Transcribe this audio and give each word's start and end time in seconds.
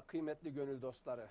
Kıymetli 0.00 0.52
gönül 0.54 0.82
dostları, 0.82 1.28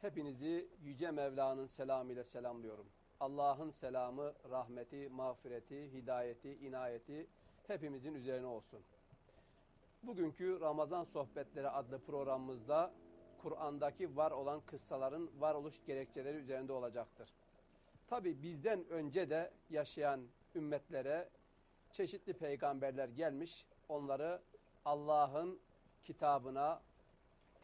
hepinizi 0.00 0.68
Yüce 0.82 1.10
Mevla'nın 1.10 1.66
selamıyla 1.66 2.24
selamlıyorum. 2.24 2.86
Allah'ın 3.20 3.70
selamı, 3.70 4.32
rahmeti, 4.50 5.08
mağfireti, 5.08 5.92
hidayeti, 5.92 6.54
inayeti 6.54 7.26
hepimizin 7.66 8.14
üzerine 8.14 8.46
olsun. 8.46 8.80
Bugünkü 10.02 10.60
Ramazan 10.60 11.04
Sohbetleri 11.04 11.68
adlı 11.68 11.98
programımızda 11.98 12.92
Kur'an'daki 13.42 14.16
var 14.16 14.30
olan 14.30 14.60
kıssaların 14.60 15.30
varoluş 15.38 15.84
gerekçeleri 15.86 16.36
üzerinde 16.36 16.72
olacaktır. 16.72 17.34
Tabi 18.06 18.42
bizden 18.42 18.88
önce 18.88 19.30
de 19.30 19.50
yaşayan 19.70 20.20
ümmetlere 20.54 21.28
çeşitli 21.92 22.32
peygamberler 22.32 23.08
gelmiş, 23.08 23.66
onları 23.88 24.42
Allah'ın 24.84 25.60
kitabına, 26.04 26.82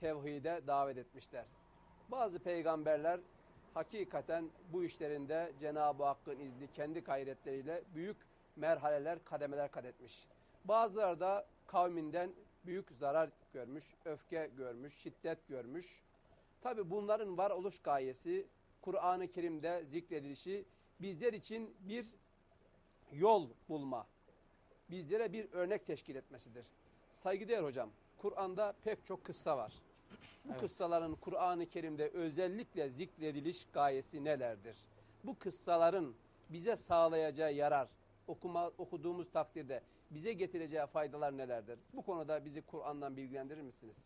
tevhide 0.03 0.61
davet 0.67 0.99
etmişler. 0.99 1.45
Bazı 2.09 2.39
peygamberler 2.39 3.21
hakikaten 3.75 4.51
bu 4.73 4.85
işlerinde 4.85 5.53
Cenab-ı 5.61 6.05
Hakk'ın 6.05 6.41
izni 6.41 6.73
kendi 6.73 7.01
gayretleriyle 7.01 7.83
büyük 7.95 8.17
merhaleler, 8.57 9.25
kademeler 9.25 9.71
kat 9.71 9.85
etmiş. 9.85 10.29
Bazıları 10.65 11.21
da 11.21 11.47
kavminden 11.67 12.33
büyük 12.67 12.91
zarar 12.91 13.31
görmüş, 13.53 13.85
öfke 14.05 14.51
görmüş, 14.57 14.95
şiddet 14.95 15.49
görmüş. 15.49 16.03
Tabi 16.61 16.91
bunların 16.91 17.39
varoluş 17.39 17.79
gayesi 17.83 18.47
Kur'an-ı 18.81 19.29
Kerim'de 19.29 19.85
zikredilişi 19.85 20.65
bizler 21.01 21.33
için 21.33 21.77
bir 21.81 22.15
yol 23.13 23.49
bulma, 23.69 24.07
bizlere 24.91 25.33
bir 25.33 25.53
örnek 25.53 25.87
teşkil 25.87 26.17
etmesidir. 26.17 26.67
Saygıdeğer 27.11 27.63
hocam, 27.63 27.91
Kur'an'da 28.19 28.75
pek 28.85 29.07
çok 29.07 29.25
kıssa 29.25 29.57
var. 29.57 29.73
Bu 30.45 30.49
Evet. 30.51 30.61
kıssaların 30.61 31.15
Kur'an-ı 31.15 31.67
Kerim'de 31.67 32.09
özellikle 32.09 32.89
zikrediliş 32.89 33.67
gayesi 33.73 34.25
nelerdir? 34.25 34.77
Bu 35.25 35.39
kıssaların 35.39 36.15
bize 36.51 36.77
sağlayacağı 36.77 37.53
yarar, 37.53 37.89
okuma, 38.27 38.69
okuduğumuz 38.69 39.31
takdirde 39.31 39.83
bize 40.11 40.33
getireceği 40.33 40.87
faydalar 40.87 41.37
nelerdir? 41.37 41.79
Bu 41.93 42.03
konuda 42.03 42.45
bizi 42.45 42.63
Kur'an'dan 42.63 43.17
bilgilendirir 43.17 43.63
misiniz? 43.63 43.97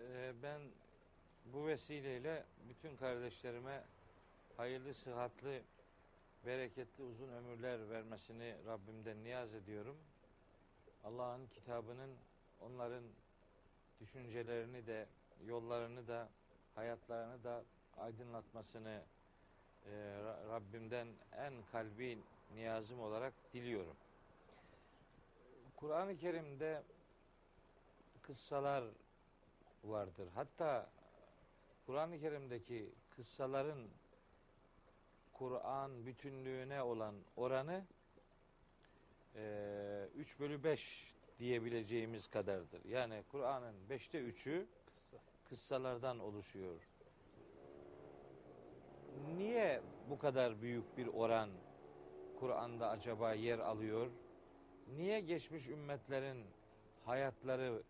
Ee, 0.00 0.32
ben 0.42 0.60
bu 1.44 1.66
vesileyle 1.66 2.44
bütün 2.68 2.96
kardeşlerime 2.96 3.84
hayırlı, 4.56 4.94
sıhhatli, 4.94 5.62
bereketli 6.46 7.02
uzun 7.02 7.28
ömürler 7.28 7.90
vermesini 7.90 8.54
Rabbimden 8.66 9.24
niyaz 9.24 9.54
ediyorum. 9.54 9.96
Allah'ın 11.04 11.46
kitabının 11.46 12.10
onların 12.60 13.02
düşüncelerini 14.00 14.86
de, 14.86 15.06
yollarını 15.46 16.08
da, 16.08 16.28
hayatlarını 16.74 17.44
da 17.44 17.64
aydınlatmasını 17.96 19.02
e, 19.86 19.90
Ra- 19.90 20.48
Rabbimden 20.48 21.08
en 21.36 21.54
kalbi 21.72 22.18
niyazım 22.54 23.00
olarak 23.00 23.32
diliyorum. 23.52 23.96
Kur'an-ı 25.76 26.16
Kerim'de 26.16 26.82
kıssalar 28.22 28.84
vardır. 29.84 30.28
Hatta 30.34 30.90
Kur'an-ı 31.86 32.20
Kerim'deki 32.20 32.94
kıssaların 33.10 33.88
Kur'an 35.32 36.06
bütünlüğüne 36.06 36.82
olan 36.82 37.14
oranı 37.36 37.84
eee 39.36 40.08
3 40.16 40.40
bölü 40.40 40.64
5 40.64 41.14
diyebileceğimiz 41.38 42.28
kadardır. 42.28 42.84
Yani 42.84 43.22
Kur'an'ın 43.28 43.74
5'te 43.90 44.18
3'ü 44.18 44.66
Kıssa. 44.86 45.18
kıssalardan 45.44 46.18
oluşuyor. 46.18 46.88
Niye 49.36 49.82
bu 50.10 50.18
kadar 50.18 50.62
büyük 50.62 50.96
bir 50.96 51.06
oran 51.06 51.50
Kur'an'da 52.38 52.88
acaba 52.88 53.32
yer 53.32 53.58
alıyor? 53.58 54.10
Niye 54.96 55.20
geçmiş 55.20 55.68
ümmetlerin 55.68 56.46
hayatları 57.04 57.82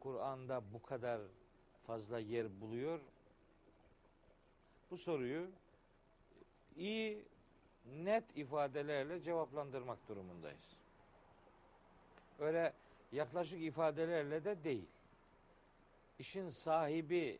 Kur'an'da 0.00 0.62
bu 0.72 0.82
kadar 0.82 1.20
fazla 1.86 2.18
yer 2.18 2.60
buluyor? 2.60 3.00
Bu 4.90 4.96
soruyu 4.96 5.50
iyi, 6.76 7.24
net 7.86 8.36
ifadelerle 8.36 9.20
cevaplandırmak 9.20 10.08
durumundayız. 10.08 10.76
Öyle 12.38 12.72
yaklaşık 13.14 13.62
ifadelerle 13.62 14.44
de 14.44 14.64
değil. 14.64 14.88
İşin 16.18 16.48
sahibi 16.48 17.38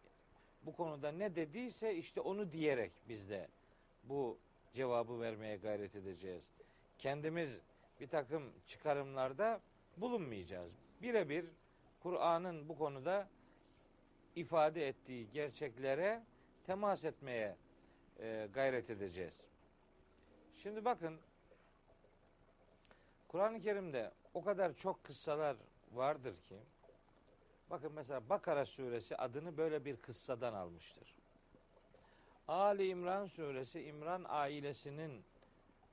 bu 0.62 0.72
konuda 0.72 1.12
ne 1.12 1.36
dediyse 1.36 1.94
işte 1.94 2.20
onu 2.20 2.52
diyerek 2.52 2.92
biz 3.08 3.28
de 3.30 3.48
bu 4.04 4.38
cevabı 4.74 5.20
vermeye 5.20 5.56
gayret 5.56 5.96
edeceğiz. 5.96 6.44
Kendimiz 6.98 7.58
bir 8.00 8.08
takım 8.08 8.52
çıkarımlarda 8.66 9.60
bulunmayacağız. 9.96 10.72
Birebir 11.02 11.46
Kur'an'ın 12.02 12.68
bu 12.68 12.78
konuda 12.78 13.28
ifade 14.36 14.88
ettiği 14.88 15.30
gerçeklere 15.30 16.22
temas 16.66 17.04
etmeye 17.04 17.56
e, 18.20 18.48
gayret 18.54 18.90
edeceğiz. 18.90 19.34
Şimdi 20.54 20.84
bakın 20.84 21.20
Kur'an-ı 23.28 23.60
Kerim'de 23.60 24.10
o 24.34 24.44
kadar 24.44 24.72
çok 24.72 25.04
kıssalar 25.04 25.56
vardır 25.92 26.34
ki 26.48 26.58
bakın 27.70 27.92
mesela 27.92 28.28
Bakara 28.28 28.66
suresi 28.66 29.16
adını 29.16 29.56
böyle 29.56 29.84
bir 29.84 29.96
kıssadan 29.96 30.54
almıştır. 30.54 31.14
Ali 32.48 32.88
İmran 32.88 33.26
suresi 33.26 33.82
İmran 33.82 34.24
ailesinin 34.28 35.24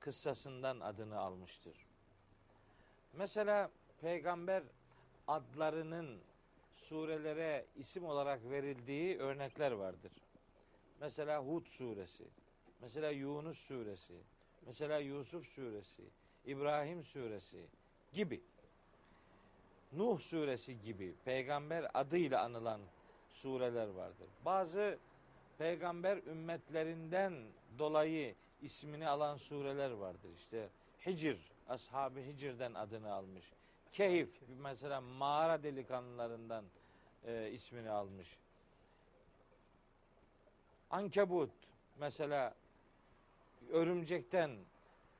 kıssasından 0.00 0.80
adını 0.80 1.18
almıştır. 1.18 1.86
Mesela 3.12 3.70
peygamber 4.00 4.62
adlarının 5.28 6.20
surelere 6.76 7.66
isim 7.76 8.04
olarak 8.04 8.44
verildiği 8.50 9.18
örnekler 9.18 9.72
vardır. 9.72 10.12
Mesela 11.00 11.44
Hud 11.44 11.66
suresi, 11.66 12.24
mesela 12.80 13.10
Yunus 13.10 13.58
suresi, 13.58 14.14
mesela 14.66 14.98
Yusuf 14.98 15.46
suresi, 15.46 16.02
İbrahim 16.44 17.04
suresi 17.04 17.66
gibi. 18.12 18.40
Nuh 19.92 20.20
suresi 20.20 20.80
gibi 20.80 21.14
peygamber 21.24 21.90
adıyla 21.94 22.42
anılan 22.42 22.80
sureler 23.30 23.88
vardır. 23.88 24.28
Bazı 24.44 24.98
peygamber 25.58 26.16
ümmetlerinden 26.16 27.34
dolayı 27.78 28.34
ismini 28.62 29.08
alan 29.08 29.36
sureler 29.36 29.90
vardır. 29.90 30.30
İşte 30.36 30.68
Hicr, 31.06 31.36
Ashab-ı 31.68 32.20
Hicr'den 32.20 32.74
adını 32.74 33.12
almış. 33.12 33.52
Keyif 33.92 34.40
mesela 34.62 35.00
mağara 35.00 35.62
delikanlılarından 35.62 36.64
e, 37.24 37.50
ismini 37.50 37.90
almış. 37.90 38.38
Ankebut 40.90 41.50
mesela 41.98 42.54
örümcekten 43.70 44.50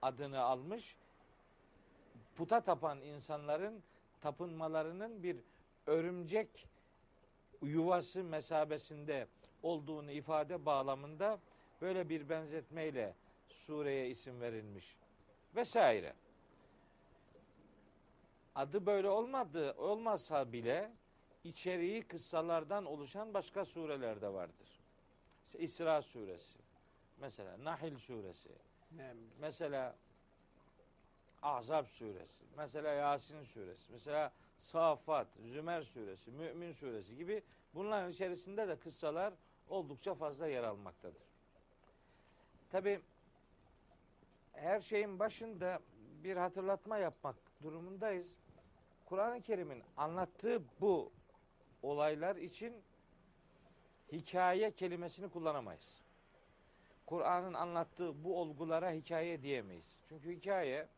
adını 0.02 0.40
almış. 0.40 0.96
Puta 2.36 2.60
tapan 2.60 3.00
insanların 3.00 3.82
tapınmalarının 4.20 5.22
bir 5.22 5.36
örümcek 5.86 6.68
yuvası 7.62 8.24
mesabesinde 8.24 9.26
olduğunu 9.62 10.10
ifade 10.10 10.66
bağlamında 10.66 11.40
böyle 11.80 12.08
bir 12.08 12.28
benzetmeyle 12.28 13.14
sureye 13.48 14.08
isim 14.08 14.40
verilmiş 14.40 14.96
vesaire. 15.54 16.14
Adı 18.54 18.86
böyle 18.86 19.08
olmadı, 19.08 19.74
olmasa 19.78 20.52
bile 20.52 20.92
içeriği 21.44 22.02
kıssalardan 22.02 22.84
oluşan 22.84 23.34
başka 23.34 23.64
sureler 23.64 24.20
de 24.20 24.32
vardır. 24.32 24.80
İşte 25.46 25.58
İsra 25.58 26.02
suresi, 26.02 26.58
mesela 27.18 27.64
Nahil 27.64 27.98
suresi, 27.98 28.48
Ne? 28.90 29.14
mesela 29.40 29.96
Ahzab 31.42 31.86
suresi, 31.86 32.44
mesela 32.56 32.92
Yasin 32.92 33.42
suresi, 33.42 33.92
mesela 33.92 34.32
Safat, 34.60 35.26
Zümer 35.52 35.82
suresi, 35.82 36.30
Mümin 36.30 36.72
suresi 36.72 37.16
gibi 37.16 37.42
bunların 37.74 38.10
içerisinde 38.10 38.68
de 38.68 38.76
kıssalar 38.76 39.34
oldukça 39.68 40.14
fazla 40.14 40.46
yer 40.46 40.64
almaktadır. 40.64 41.22
Tabi 42.70 43.00
her 44.52 44.80
şeyin 44.80 45.18
başında 45.18 45.78
bir 46.24 46.36
hatırlatma 46.36 46.98
yapmak 46.98 47.36
durumundayız. 47.62 48.26
Kur'an-ı 49.04 49.42
Kerim'in 49.42 49.82
anlattığı 49.96 50.62
bu 50.80 51.12
olaylar 51.82 52.36
için 52.36 52.82
hikaye 54.12 54.70
kelimesini 54.70 55.30
kullanamayız. 55.30 56.02
Kur'an'ın 57.06 57.54
anlattığı 57.54 58.24
bu 58.24 58.40
olgulara 58.40 58.92
hikaye 58.92 59.42
diyemeyiz. 59.42 59.96
Çünkü 60.08 60.36
hikaye 60.36 60.88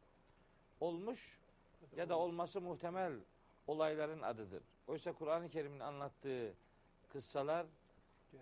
olmuş 0.81 1.38
ya 1.97 2.09
da 2.09 2.19
olması 2.19 2.61
muhtemel 2.61 3.12
olayların 3.67 4.23
adıdır. 4.23 4.62
Oysa 4.87 5.12
Kur'an-ı 5.12 5.49
Kerim'in 5.49 5.81
anlattığı 5.81 6.55
kıssalar 7.09 7.67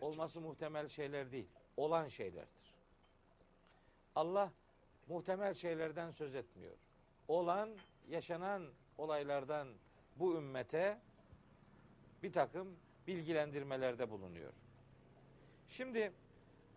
olması 0.00 0.40
muhtemel 0.40 0.88
şeyler 0.88 1.32
değil, 1.32 1.48
olan 1.76 2.08
şeylerdir. 2.08 2.74
Allah 4.14 4.52
muhtemel 5.08 5.54
şeylerden 5.54 6.10
söz 6.10 6.34
etmiyor. 6.34 6.76
Olan, 7.28 7.70
yaşanan 8.08 8.70
olaylardan 8.98 9.68
bu 10.16 10.36
ümmete 10.36 10.98
bir 12.22 12.32
takım 12.32 12.76
bilgilendirmelerde 13.06 14.10
bulunuyor. 14.10 14.52
Şimdi 15.68 16.12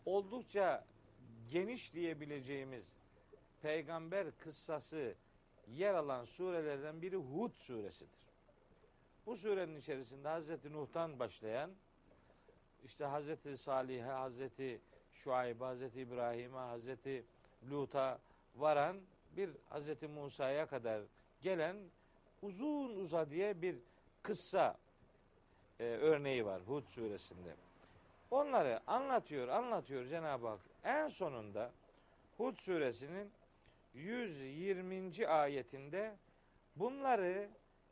oldukça 0.05 0.85
geniş 1.51 1.93
diyebileceğimiz 1.93 2.85
peygamber 3.61 4.31
kıssası 4.37 5.15
yer 5.67 5.93
alan 5.93 6.25
surelerden 6.25 7.01
biri 7.01 7.15
Hud 7.15 7.51
suresidir. 7.57 8.25
Bu 9.25 9.37
surenin 9.37 9.75
içerisinde 9.75 10.27
Hazreti 10.27 10.73
Nuh'tan 10.73 11.19
başlayan 11.19 11.71
işte 12.85 13.05
Hazreti 13.05 13.57
Salih'e, 13.57 14.03
Hazreti 14.03 14.81
Şuayb'e, 15.13 15.65
Hazreti 15.65 16.01
İbrahim'e, 16.01 16.57
Hazreti 16.57 17.25
Lut'a 17.71 18.19
varan 18.55 18.97
bir 19.37 19.49
Hazreti 19.69 20.07
Musa'ya 20.07 20.65
kadar 20.65 21.01
gelen 21.41 21.77
uzun 22.41 22.95
uza 22.95 23.29
diye 23.29 23.61
bir 23.61 23.75
kıssa 24.23 24.77
e, 25.79 25.83
örneği 25.83 26.45
var 26.45 26.61
Hud 26.61 26.83
suresinde. 26.87 27.55
Onları 28.31 28.79
anlatıyor, 28.87 29.47
anlatıyor 29.47 30.05
Cenab-ı 30.05 30.47
Hak. 30.47 30.59
En 30.83 31.07
sonunda 31.07 31.71
Hud 32.37 32.57
suresinin 32.57 33.31
120. 33.95 35.27
ayetinde 35.27 36.17
bunları 36.75 37.49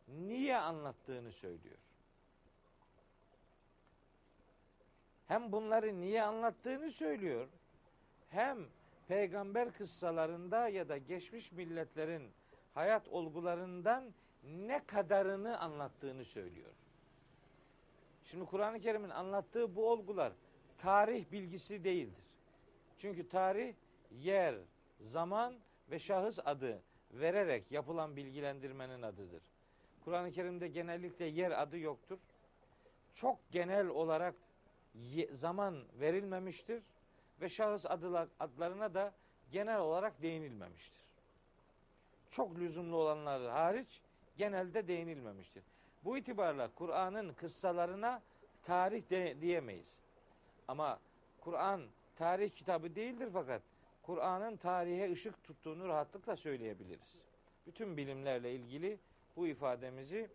niye 0.07 0.57
anlattığını 0.57 1.31
söylüyor. 1.31 1.77
Hem 5.27 5.51
bunları 5.51 6.01
niye 6.01 6.23
anlattığını 6.23 6.91
söylüyor. 6.91 7.47
Hem 8.29 8.57
peygamber 9.07 9.73
kıssalarında 9.73 10.67
ya 10.67 10.89
da 10.89 10.97
geçmiş 10.97 11.51
milletlerin 11.51 12.31
hayat 12.73 13.07
olgularından 13.07 14.13
ne 14.44 14.85
kadarını 14.85 15.59
anlattığını 15.59 16.25
söylüyor. 16.25 16.71
Şimdi 18.23 18.45
Kur'an-ı 18.45 18.79
Kerim'in 18.79 19.09
anlattığı 19.09 19.75
bu 19.75 19.89
olgular 19.89 20.33
tarih 20.77 21.31
bilgisi 21.31 21.83
değildir. 21.83 22.23
Çünkü 22.97 23.29
tarih 23.29 23.73
yer, 24.11 24.56
zaman 25.01 25.56
ve 25.91 26.00
şahıs 26.00 26.39
adı 26.45 26.81
vererek 27.12 27.71
yapılan 27.71 28.15
bilgilendirmenin 28.15 29.01
adıdır. 29.01 29.44
Kur'an-ı 30.03 30.31
Kerim'de 30.31 30.68
genellikle 30.68 31.25
yer 31.25 31.62
adı 31.62 31.77
yoktur. 31.77 32.19
Çok 33.13 33.51
genel 33.51 33.88
olarak 33.88 34.35
zaman 35.31 35.83
verilmemiştir 36.00 36.83
ve 37.41 37.50
şahıs 37.50 37.85
adılar, 37.85 38.27
adlarına 38.39 38.94
da 38.94 39.13
genel 39.51 39.80
olarak 39.80 40.21
değinilmemiştir. 40.21 41.01
Çok 42.30 42.59
lüzumlu 42.59 42.97
olanlar 42.97 43.51
hariç 43.51 44.01
genelde 44.38 44.88
değinilmemiştir. 44.88 45.63
Bu 46.03 46.18
itibarla 46.18 46.71
Kur'an'ın 46.75 47.33
kıssalarına 47.33 48.21
tarih 48.63 49.09
de, 49.09 49.41
diyemeyiz. 49.41 49.97
Ama 50.68 51.00
Kur'an 51.41 51.81
tarih 52.15 52.50
kitabı 52.50 52.95
değildir 52.95 53.30
fakat 53.33 53.62
Kur'an'ın 54.03 54.57
tarihe 54.57 55.11
ışık 55.11 55.44
tuttuğunu 55.44 55.88
rahatlıkla 55.88 56.35
söyleyebiliriz. 56.35 57.19
Bütün 57.67 57.97
bilimlerle 57.97 58.55
ilgili 58.55 59.00
bu 59.35 59.47
ifademizi 59.47 60.29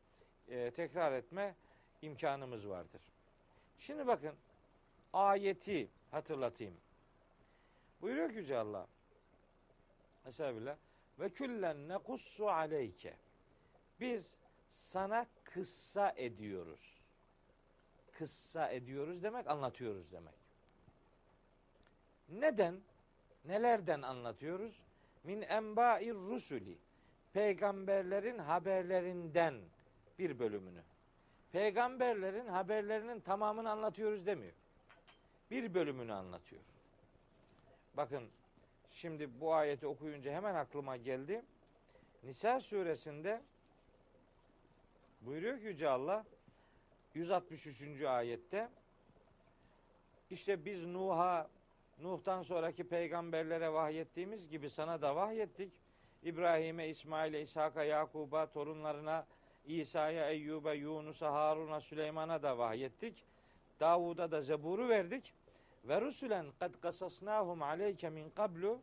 e, 0.48 0.70
tekrar 0.70 1.12
etme 1.12 1.54
imkanımız 2.02 2.68
vardır. 2.68 3.00
Şimdi 3.78 4.06
bakın 4.06 4.34
ayeti 5.12 5.88
hatırlatayım. 6.10 6.74
Buyuruyor 8.02 8.30
ki 8.30 8.36
Yüce 8.36 8.58
Allah. 8.58 8.86
Estağfirullah. 10.26 10.76
Ve 11.20 11.28
küllen 11.30 11.88
nekussu 11.88 12.48
aleyke. 12.48 13.16
Biz 14.00 14.36
sana 14.68 15.26
kıssa 15.44 16.14
ediyoruz. 16.16 17.00
Kıssa 18.12 18.68
ediyoruz 18.68 19.22
demek 19.22 19.46
anlatıyoruz 19.46 20.12
demek. 20.12 20.34
Neden? 22.28 22.80
Nelerden 23.44 24.02
anlatıyoruz? 24.02 24.80
Min 25.24 25.42
enba'ir 25.42 26.14
rusuli. 26.14 26.78
Peygamberlerin 27.32 28.38
haberlerinden 28.38 29.54
bir 30.18 30.38
bölümünü. 30.38 30.82
Peygamberlerin 31.52 32.46
haberlerinin 32.46 33.20
tamamını 33.20 33.70
anlatıyoruz 33.70 34.26
demiyor. 34.26 34.52
Bir 35.50 35.74
bölümünü 35.74 36.12
anlatıyor. 36.12 36.62
Bakın 37.94 38.28
şimdi 38.90 39.40
bu 39.40 39.54
ayeti 39.54 39.86
okuyunca 39.86 40.32
hemen 40.32 40.54
aklıma 40.54 40.96
geldi. 40.96 41.42
Nisa 42.22 42.60
suresinde 42.60 43.42
buyuruyor 45.20 45.58
ki 45.58 45.64
Yüce 45.64 45.88
Allah 45.88 46.24
163. 47.14 48.02
ayette 48.02 48.68
işte 50.30 50.64
biz 50.64 50.86
Nuh'a 50.86 51.50
Nuh'tan 51.98 52.42
sonraki 52.42 52.88
peygamberlere 52.88 53.72
vahyettiğimiz 53.72 54.48
gibi 54.48 54.70
sana 54.70 55.02
da 55.02 55.16
vahyettik. 55.16 55.72
İbrahim'e, 56.22 56.88
İsmail'e, 56.88 57.42
İshak'a, 57.42 57.84
Yakub'a, 57.84 58.50
torunlarına, 58.50 59.26
İsa'ya, 59.64 60.30
Eyyub'e, 60.30 60.74
Yunus'a, 60.74 61.32
Harun'a, 61.32 61.80
Süleyman'a 61.80 62.42
da 62.42 62.58
vahyettik. 62.58 63.24
Davud'a 63.80 64.30
da 64.30 64.42
Zebur'u 64.42 64.88
verdik. 64.88 65.34
Ve 65.84 66.00
rusulen 66.00 66.46
kad 66.60 66.80
kasasnahum 66.80 67.62
aleyke 67.62 68.10
min 68.10 68.30
kablu 68.30 68.80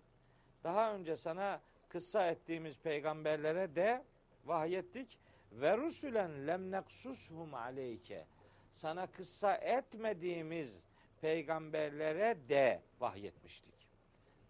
daha 0.63 0.93
önce 0.93 1.15
sana 1.15 1.61
kıssa 1.89 2.27
ettiğimiz 2.27 2.81
peygamberlere 2.81 3.75
de 3.75 4.03
vahyettik. 4.45 5.19
Ve 5.51 5.77
rusulen 5.77 6.47
lem 6.47 6.71
neksushum 6.71 7.53
aleyke 7.53 8.25
sana 8.71 9.07
kıssa 9.07 9.55
etmediğimiz 9.55 10.77
peygamberlere 11.25 12.37
de 12.49 12.81
vahyetmiştik. 12.99 13.73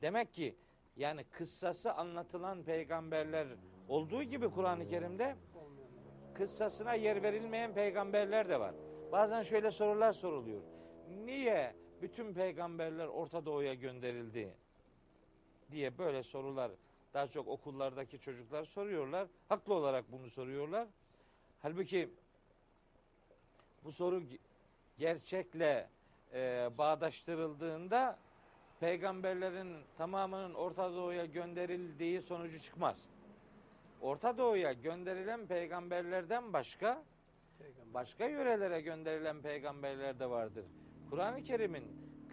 Demek 0.02 0.34
ki 0.34 0.56
yani 0.98 1.24
kıssası 1.24 1.94
anlatılan 1.94 2.64
peygamberler 2.64 3.48
olduğu 3.88 4.24
gibi 4.24 4.50
Kur'an-ı 4.50 4.88
Kerim'de 4.88 5.36
kıssasına 6.34 6.94
yer 6.94 7.24
verilmeyen 7.24 7.74
peygamberler 7.74 8.50
de 8.50 8.60
var. 8.60 8.76
Bazen 9.12 9.44
şöyle 9.44 9.72
sorular 9.72 10.14
soruluyor. 10.14 10.62
Niye 11.26 11.76
bütün 12.02 12.34
peygamberler 12.34 13.08
Orta 13.08 13.46
Doğu'ya 13.46 13.74
gönderildi 13.74 14.54
diye 15.72 15.98
böyle 15.98 16.24
sorular 16.24 16.72
daha 17.14 17.28
çok 17.28 17.48
okullardaki 17.48 18.20
çocuklar 18.20 18.64
soruyorlar. 18.64 19.28
Haklı 19.50 19.74
olarak 19.74 20.12
bunu 20.12 20.30
soruyorlar. 20.30 20.88
Halbuki 21.62 22.10
bu 23.84 23.92
soru 23.92 24.24
gerçekle 24.98 25.95
e, 26.36 26.70
bağdaştırıldığında 26.78 28.20
peygamberlerin 28.80 29.78
tamamının 29.98 30.54
Orta 30.54 30.94
Doğu'ya 30.94 31.26
gönderildiği 31.26 32.22
sonucu 32.22 32.62
çıkmaz. 32.62 33.10
Orta 34.02 34.38
Doğu'ya 34.38 34.74
gönderilen 34.74 35.48
peygamberlerden 35.48 36.54
başka 36.54 37.04
başka 37.94 38.26
yörelere 38.26 38.82
gönderilen 38.82 39.42
peygamberler 39.42 40.20
de 40.20 40.30
vardır. 40.30 40.66
Kur'an-ı 41.10 41.44
Kerim'in 41.44 41.84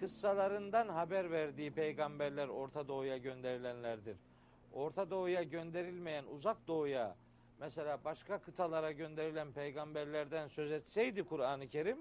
kıssalarından 0.01 0.89
haber 0.89 1.31
verdiği 1.31 1.73
peygamberler 1.75 2.49
Orta 2.49 2.89
Doğu'ya 2.89 3.17
gönderilenlerdir. 3.17 4.17
Orta 4.73 5.11
Doğu'ya 5.11 5.43
gönderilmeyen 5.43 6.25
Uzak 6.25 6.69
Doğu'ya 6.69 7.17
mesela 7.61 8.05
başka 8.05 8.39
kıtalara 8.39 8.93
gönderilen 8.93 9.53
peygamberlerden 9.53 10.49
söz 10.49 10.73
etseydi 10.73 11.23
Kur'an-ı 11.25 11.69
Kerim 11.69 11.99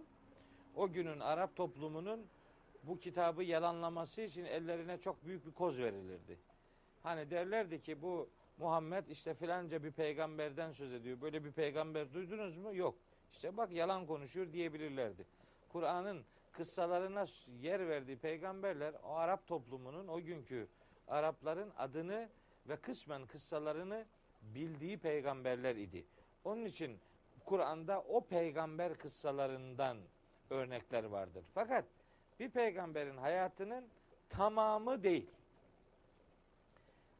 o 0.75 0.91
günün 0.91 1.19
Arap 1.19 1.55
toplumunun 1.55 2.25
bu 2.83 2.99
kitabı 2.99 3.43
yalanlaması 3.43 4.21
için 4.21 4.45
ellerine 4.45 4.97
çok 4.97 5.25
büyük 5.25 5.45
bir 5.45 5.51
koz 5.51 5.79
verilirdi. 5.79 6.39
Hani 7.03 7.31
derlerdi 7.31 7.81
ki 7.81 8.01
bu 8.01 8.29
Muhammed 8.57 9.07
işte 9.07 9.33
filanca 9.33 9.83
bir 9.83 9.91
peygamberden 9.91 10.71
söz 10.71 10.93
ediyor. 10.93 11.21
Böyle 11.21 11.43
bir 11.43 11.51
peygamber 11.51 12.13
duydunuz 12.13 12.57
mu? 12.57 12.75
Yok. 12.75 12.95
İşte 13.31 13.57
bak 13.57 13.71
yalan 13.71 14.05
konuşuyor 14.05 14.53
diyebilirlerdi. 14.53 15.25
Kur'an'ın 15.69 16.23
kıssalarına 16.51 17.25
yer 17.61 17.87
verdiği 17.87 18.17
peygamberler 18.17 18.93
o 19.03 19.15
Arap 19.15 19.47
toplumunun 19.47 20.07
o 20.07 20.21
günkü 20.21 20.67
Arapların 21.07 21.71
adını 21.77 22.29
ve 22.69 22.77
kısmen 22.77 23.25
kıssalarını 23.25 24.05
bildiği 24.41 24.97
peygamberler 24.97 25.75
idi. 25.75 26.05
Onun 26.43 26.65
için 26.65 26.99
Kur'an'da 27.45 28.01
o 28.01 28.25
peygamber 28.25 28.97
kıssalarından 28.97 29.97
örnekler 30.51 31.03
vardır. 31.03 31.43
Fakat 31.53 31.85
bir 32.39 32.49
peygamberin 32.49 33.17
hayatının 33.17 33.85
tamamı 34.29 35.03
değil. 35.03 35.29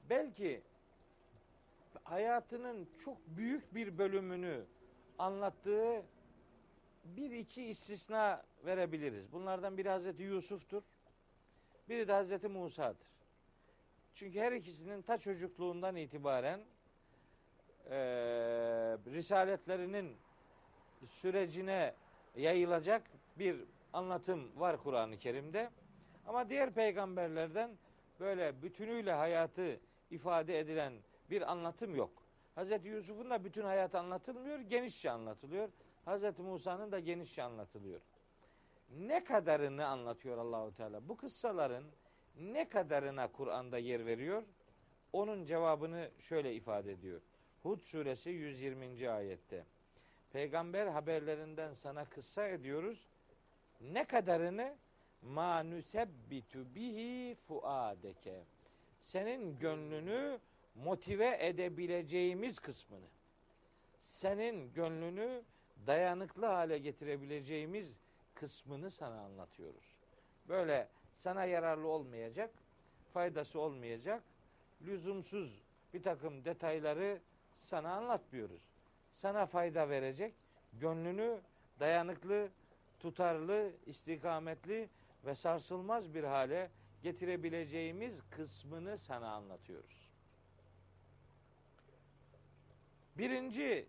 Belki 0.10 0.62
hayatının 2.04 2.90
çok 3.04 3.18
büyük 3.28 3.76
bir 3.76 3.98
bölümünü 3.98 4.66
anlattığı 5.20 6.04
bir 7.06 7.32
iki 7.32 7.64
istisna 7.64 8.44
verebiliriz. 8.66 9.32
Bunlardan 9.32 9.78
biri 9.78 9.90
Hazreti 9.90 10.24
Yusuf'tur. 10.24 10.84
Biri 11.90 12.08
de 12.08 12.14
Hazreti 12.14 12.48
Musa'dır. 12.48 13.08
Çünkü 14.16 14.40
her 14.40 14.52
ikisinin 14.52 15.02
ta 15.02 15.18
çocukluğundan 15.18 15.96
itibaren 15.96 16.60
e, 17.90 17.98
risaletlerinin 19.12 20.18
sürecine 21.06 21.94
yayılacak 22.36 23.02
bir 23.40 23.56
anlatım 23.94 24.60
var 24.60 24.78
Kur'an-ı 24.78 25.18
Kerim'de. 25.18 25.70
Ama 26.28 26.50
diğer 26.50 26.74
peygamberlerden 26.74 27.78
böyle 28.20 28.62
bütünüyle 28.62 29.14
hayatı 29.14 29.80
ifade 30.12 30.60
edilen 30.60 30.94
bir 31.30 31.52
anlatım 31.52 31.96
yok. 31.96 32.24
Hazreti 32.56 32.88
Yusuf'un 32.88 33.30
da 33.30 33.44
bütün 33.44 33.64
hayatı 33.64 34.00
anlatılmıyor, 34.00 34.60
genişçe 34.60 35.12
anlatılıyor. 35.12 35.70
Hazreti 36.06 36.42
Musa'nın 36.42 36.92
da 36.92 37.00
genişçe 37.00 37.44
anlatılıyor. 37.44 38.02
Ne 38.98 39.24
kadarını 39.24 39.86
anlatıyor 39.86 40.38
Allahu 40.38 40.74
Teala? 40.74 41.10
Bu 41.10 41.18
kıssaların 41.18 41.84
ne 42.40 42.70
kadarına 42.70 43.28
Kur'an'da 43.28 43.78
yer 43.78 44.06
veriyor? 44.06 44.44
Onun 45.14 45.46
cevabını 45.46 46.10
şöyle 46.20 46.54
ifade 46.54 46.92
ediyor. 46.92 47.22
Hud 47.64 47.82
suresi 47.82 48.30
120. 48.30 49.10
ayette. 49.10 49.66
Peygamber 50.34 50.88
haberlerinden 50.88 51.74
sana 51.74 52.06
kıssa 52.06 52.48
ediyoruz. 52.48 53.08
Ne 53.82 54.06
kadarını 54.06 54.76
ma 55.22 55.64
nusebbitu 55.64 56.76
bihi 56.76 57.36
fuadeke. 57.36 58.44
Senin 59.00 59.60
gönlünü 59.60 60.40
motive 60.76 61.38
edebileceğimiz 61.40 62.60
kısmını. 62.60 63.08
Senin 64.02 64.74
gönlünü 64.74 65.42
dayanıklı 65.88 66.46
hale 66.46 66.78
getirebileceğimiz 66.78 67.98
kısmını 68.36 68.92
sana 68.92 69.22
anlatıyoruz. 69.22 69.96
Böyle 70.50 70.88
sana 71.16 71.46
yararlı 71.46 71.88
olmayacak, 71.88 72.50
faydası 73.14 73.60
olmayacak, 73.60 74.24
lüzumsuz 74.86 75.62
bir 75.94 76.04
takım 76.04 76.46
detayları 76.46 77.20
sana 77.56 77.94
anlatmıyoruz. 77.94 78.62
Sana 79.14 79.46
fayda 79.46 79.90
verecek, 79.90 80.34
gönlünü 80.74 81.40
dayanıklı, 81.80 82.50
tutarlı, 83.01 83.72
istikametli 83.86 84.89
ve 85.25 85.36
sarsılmaz 85.36 86.13
bir 86.13 86.24
hale 86.24 86.70
getirebileceğimiz 87.03 88.22
kısmını 88.29 88.98
sana 88.98 89.31
anlatıyoruz. 89.31 90.10
Birinci 93.17 93.88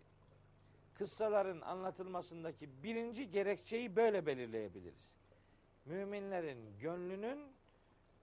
kıssaların 0.93 1.61
anlatılmasındaki 1.61 2.83
birinci 2.83 3.31
gerekçeyi 3.31 3.95
böyle 3.95 4.25
belirleyebiliriz. 4.25 5.13
Müminlerin 5.85 6.79
gönlünün 6.79 7.39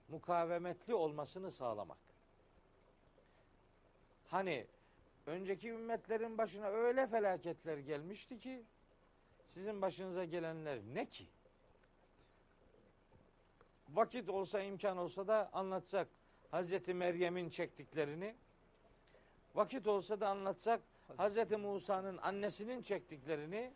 mukavemetli 0.08 0.94
olmasını 0.94 1.50
sağlamak. 1.50 1.98
Hani 4.28 4.66
önceki 5.26 5.68
ümmetlerin 5.68 6.38
başına 6.38 6.66
öyle 6.66 7.06
felaketler 7.06 7.78
gelmişti 7.78 8.38
ki 8.38 8.64
sizin 9.54 9.82
başınıza 9.82 10.24
gelenler 10.24 10.78
ne 10.94 11.06
ki? 11.06 11.26
Vakit 13.88 14.28
olsa 14.28 14.62
imkan 14.62 14.96
olsa 14.96 15.26
da 15.26 15.50
anlatsak 15.52 16.08
Hazreti 16.50 16.94
Meryem'in 16.94 17.48
çektiklerini 17.48 18.34
vakit 19.54 19.86
olsa 19.86 20.20
da 20.20 20.28
anlatsak 20.28 20.80
Hazreti 21.16 21.56
Musa'nın 21.56 22.16
annesinin 22.16 22.82
çektiklerini 22.82 23.72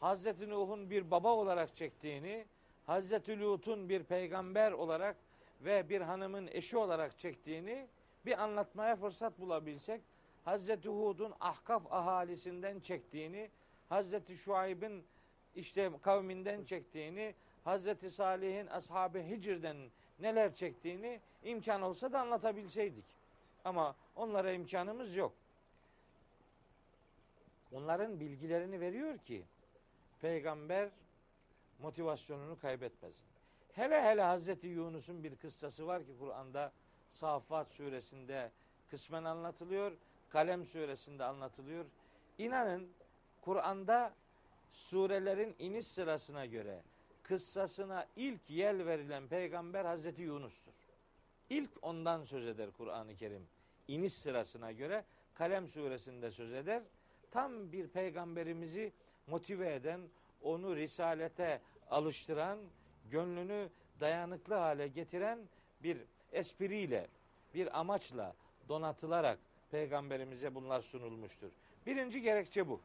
Hazreti 0.00 0.48
Nuh'un 0.48 0.90
bir 0.90 1.10
baba 1.10 1.32
olarak 1.32 1.76
çektiğini 1.76 2.46
Hazreti 2.86 3.40
Lut'un 3.40 3.88
bir 3.88 4.02
peygamber 4.02 4.72
olarak 4.72 5.16
ve 5.60 5.88
bir 5.88 6.00
hanımın 6.00 6.48
eşi 6.52 6.76
olarak 6.76 7.18
çektiğini 7.18 7.88
bir 8.26 8.42
anlatmaya 8.42 8.96
fırsat 8.96 9.38
bulabilsek 9.38 10.00
Hazreti 10.44 10.88
Hud'un 10.88 11.32
Ahkaf 11.40 11.92
ahalisinden 11.92 12.80
çektiğini 12.80 13.50
Hazreti 13.88 14.36
Şuayb'in 14.36 15.04
işte 15.54 15.90
kavminden 16.02 16.64
çektiğini 16.64 17.34
Hazreti 17.64 18.10
Salih'in 18.10 18.66
ashabı 18.66 19.18
Hicr'den 19.18 19.76
neler 20.20 20.54
çektiğini 20.54 21.20
imkan 21.42 21.82
olsa 21.82 22.12
da 22.12 22.20
anlatabilseydik. 22.20 23.04
Ama 23.64 23.96
onlara 24.16 24.52
imkanımız 24.52 25.16
yok. 25.16 25.32
Onların 27.72 28.20
bilgilerini 28.20 28.80
veriyor 28.80 29.18
ki 29.18 29.44
peygamber 30.20 30.88
motivasyonunu 31.82 32.58
kaybetmesin. 32.58 33.24
Hele 33.72 34.02
hele 34.02 34.22
Hazreti 34.22 34.66
Yunus'un 34.66 35.24
bir 35.24 35.36
kıssası 35.36 35.86
var 35.86 36.02
ki 36.04 36.12
Kur'an'da 36.18 36.72
Safat 37.10 37.72
suresinde 37.72 38.50
kısmen 38.90 39.24
anlatılıyor. 39.24 39.92
Kalem 40.30 40.64
suresinde 40.64 41.24
anlatılıyor. 41.24 41.84
İnanın 42.38 42.88
Kur'an'da 43.44 44.12
surelerin 44.72 45.54
iniş 45.58 45.86
sırasına 45.86 46.46
göre 46.46 46.82
kıssasına 47.22 48.06
ilk 48.16 48.50
yel 48.50 48.86
verilen 48.86 49.28
peygamber 49.28 49.84
Hazreti 49.84 50.22
Yunus'tur. 50.22 50.72
İlk 51.50 51.70
ondan 51.82 52.24
söz 52.24 52.46
eder 52.46 52.70
Kur'an-ı 52.70 53.16
Kerim. 53.16 53.46
İniş 53.88 54.12
sırasına 54.12 54.72
göre 54.72 55.04
Kalem 55.34 55.68
suresinde 55.68 56.30
söz 56.30 56.52
eder. 56.52 56.82
Tam 57.30 57.72
bir 57.72 57.88
peygamberimizi 57.88 58.92
motive 59.26 59.74
eden, 59.74 60.00
onu 60.42 60.76
risalete 60.76 61.60
alıştıran, 61.90 62.58
gönlünü 63.10 63.68
dayanıklı 64.00 64.54
hale 64.54 64.88
getiren 64.88 65.38
bir 65.82 65.98
espriyle, 66.32 67.06
bir 67.54 67.78
amaçla 67.78 68.34
donatılarak 68.68 69.38
peygamberimize 69.70 70.54
bunlar 70.54 70.80
sunulmuştur. 70.80 71.50
Birinci 71.86 72.22
gerekçe 72.22 72.68
bu. 72.68 72.80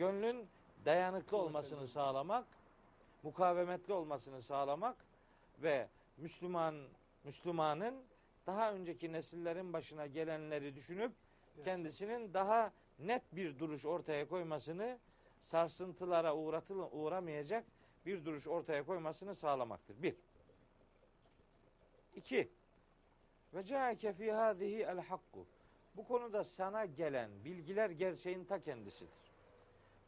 Gönlün 0.00 0.48
dayanıklı 0.84 1.36
olmasını 1.36 1.88
sağlamak, 1.88 2.46
mukavemetli 3.22 3.92
olmasını 3.92 4.42
sağlamak 4.42 4.96
ve 5.62 5.88
Müslüman 6.16 6.74
Müslümanın 7.24 7.94
daha 8.46 8.72
önceki 8.72 9.12
nesillerin 9.12 9.72
başına 9.72 10.06
gelenleri 10.06 10.74
düşünüp 10.74 11.12
kendisinin 11.64 12.34
daha 12.34 12.72
net 12.98 13.22
bir 13.36 13.58
duruş 13.58 13.84
ortaya 13.84 14.28
koymasını 14.28 14.98
sarsıntılara 15.40 16.36
uğratılı, 16.36 16.86
uğramayacak 16.86 17.64
bir 18.06 18.24
duruş 18.24 18.46
ortaya 18.46 18.86
koymasını 18.86 19.34
sağlamaktır. 19.34 20.02
Bir. 20.02 20.16
İki. 22.14 22.50
Ve 23.54 23.64
caeke 23.64 24.12
fi 24.12 24.32
hadihi 24.32 24.82
el 24.82 25.00
hakku. 25.00 25.46
Bu 25.96 26.04
konuda 26.04 26.44
sana 26.44 26.84
gelen 26.84 27.30
bilgiler 27.44 27.90
gerçeğin 27.90 28.44
ta 28.44 28.60
kendisidir. 28.60 29.29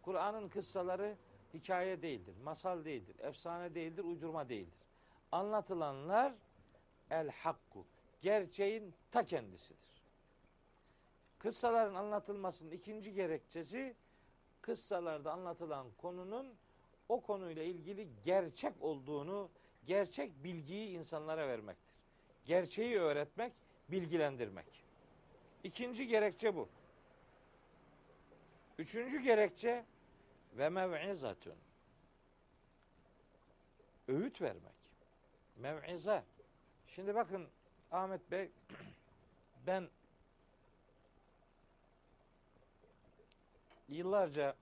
Kur'an'ın 0.03 0.49
kıssaları 0.49 1.17
hikaye 1.55 2.03
değildir, 2.03 2.35
masal 2.45 2.85
değildir, 2.85 3.17
efsane 3.19 3.75
değildir, 3.75 4.05
uydurma 4.05 4.49
değildir. 4.49 4.79
Anlatılanlar 5.33 6.35
el 7.11 7.31
hakku. 7.31 7.87
Gerçeğin 8.21 8.95
ta 9.11 9.27
kendisidir. 9.27 10.03
Kıssaların 11.39 11.95
anlatılmasının 11.95 12.71
ikinci 12.71 13.13
gerekçesi 13.13 13.97
kıssalarda 14.61 15.33
anlatılan 15.33 15.87
konunun 15.99 16.55
o 17.09 17.21
konuyla 17.21 17.63
ilgili 17.63 18.09
gerçek 18.25 18.73
olduğunu, 18.81 19.51
gerçek 19.87 20.45
bilgiyi 20.45 20.89
insanlara 20.89 21.49
vermektir. 21.49 21.97
Gerçeği 22.45 22.99
öğretmek, 22.99 23.53
bilgilendirmek. 23.89 24.85
İkinci 25.65 26.07
gerekçe 26.07 26.57
bu. 26.57 26.69
Üçüncü 28.79 29.21
gerekçe 29.21 29.85
ve 30.53 30.69
mev'izatun. 30.69 31.57
Öğüt 34.09 34.43
vermek. 34.43 34.91
Mev'iza. 35.57 36.25
Şimdi 36.87 37.15
bakın 37.15 37.49
Ahmet 37.91 38.31
Bey 38.31 38.51
ben 39.67 39.89
yıllarca 43.89 44.57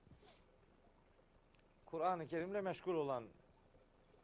Kur'an-ı 1.85 2.27
Kerim'le 2.27 2.63
meşgul 2.63 2.95
olan 2.95 3.27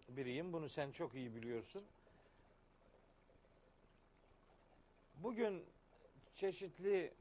biriyim. 0.09 0.53
Bunu 0.53 0.69
sen 0.69 0.91
çok 0.91 1.15
iyi 1.15 1.36
biliyorsun. 1.36 1.83
Bugün 5.15 5.65
çeşitli 6.36 7.13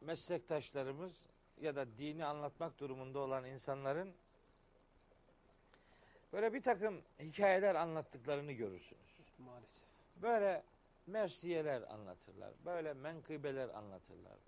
meslektaşlarımız 0.00 1.12
ya 1.60 1.76
da 1.76 1.86
dini 1.98 2.24
anlatmak 2.24 2.78
durumunda 2.80 3.18
olan 3.18 3.44
insanların 3.44 4.14
böyle 6.32 6.54
bir 6.54 6.62
takım 6.62 7.02
hikayeler 7.20 7.74
anlattıklarını 7.74 8.52
görürsünüz. 8.52 9.18
Maalesef. 9.38 9.84
Böyle 10.22 10.62
mersiyeler 11.06 11.82
anlatırlar. 11.82 12.50
Böyle 12.64 12.94
menkıbeler 12.94 13.68
anlatırlar. 13.68 14.38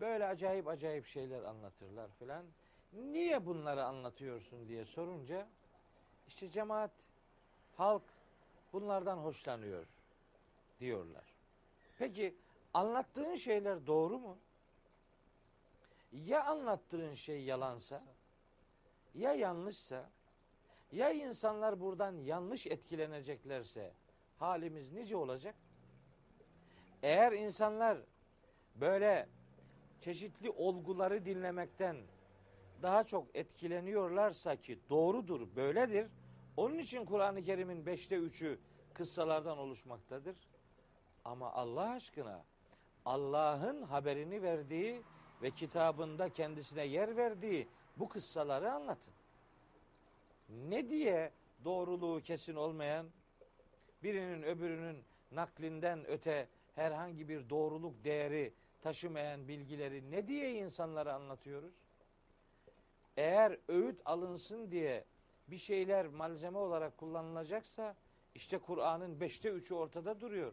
Böyle 0.00 0.26
acayip 0.26 0.68
acayip 0.68 1.06
şeyler 1.06 1.42
anlatırlar 1.42 2.10
filan. 2.18 2.44
niye 2.92 3.46
bunları 3.46 3.84
anlatıyorsun 3.84 4.68
diye 4.68 4.84
sorunca 4.84 5.48
işte 6.28 6.50
cemaat, 6.50 6.90
halk 7.76 8.02
bunlardan 8.72 9.16
hoşlanıyor 9.16 9.86
diyorlar. 10.80 11.24
Peki 11.98 12.34
anlattığın 12.74 13.34
şeyler 13.34 13.86
doğru 13.86 14.18
mu? 14.18 14.38
Ya 16.14 16.44
anlattığın 16.44 17.14
şey 17.14 17.42
yalansa, 17.44 18.02
ya 19.14 19.32
yanlışsa, 19.32 20.10
ya 20.92 21.12
insanlar 21.12 21.80
buradan 21.80 22.12
yanlış 22.12 22.66
etkileneceklerse 22.66 23.92
halimiz 24.38 24.92
nice 24.92 25.16
olacak? 25.16 25.54
Eğer 27.02 27.32
insanlar 27.32 27.98
böyle 28.74 29.28
çeşitli 30.00 30.50
olguları 30.50 31.24
dinlemekten 31.24 31.96
daha 32.82 33.04
çok 33.04 33.36
etkileniyorlarsa 33.36 34.56
ki 34.56 34.78
doğrudur, 34.90 35.56
böyledir. 35.56 36.10
Onun 36.56 36.78
için 36.78 37.04
Kur'an-ı 37.04 37.44
Kerim'in 37.44 37.86
beşte 37.86 38.16
üçü 38.16 38.58
kıssalardan 38.94 39.58
oluşmaktadır. 39.58 40.36
Ama 41.24 41.52
Allah 41.52 41.90
aşkına 41.90 42.44
Allah'ın 43.04 43.82
haberini 43.82 44.42
verdiği 44.42 45.02
ve 45.44 45.50
kitabında 45.50 46.28
kendisine 46.28 46.84
yer 46.84 47.16
verdiği 47.16 47.68
bu 47.96 48.08
kıssaları 48.08 48.72
anlatın. 48.72 49.12
Ne 50.48 50.88
diye 50.88 51.32
doğruluğu 51.64 52.20
kesin 52.22 52.54
olmayan 52.54 53.06
birinin 54.02 54.42
öbürünün 54.42 55.04
naklinden 55.32 56.06
öte 56.06 56.48
herhangi 56.74 57.28
bir 57.28 57.50
doğruluk 57.50 58.04
değeri 58.04 58.52
taşımayan 58.82 59.48
bilgileri 59.48 60.10
ne 60.10 60.28
diye 60.28 60.52
insanlara 60.52 61.14
anlatıyoruz? 61.14 61.74
Eğer 63.16 63.58
öğüt 63.68 64.00
alınsın 64.04 64.70
diye 64.70 65.04
bir 65.48 65.58
şeyler 65.58 66.06
malzeme 66.06 66.58
olarak 66.58 66.98
kullanılacaksa 66.98 67.96
işte 68.34 68.58
Kur'an'ın 68.58 69.20
beşte 69.20 69.48
üçü 69.48 69.74
ortada 69.74 70.20
duruyor. 70.20 70.52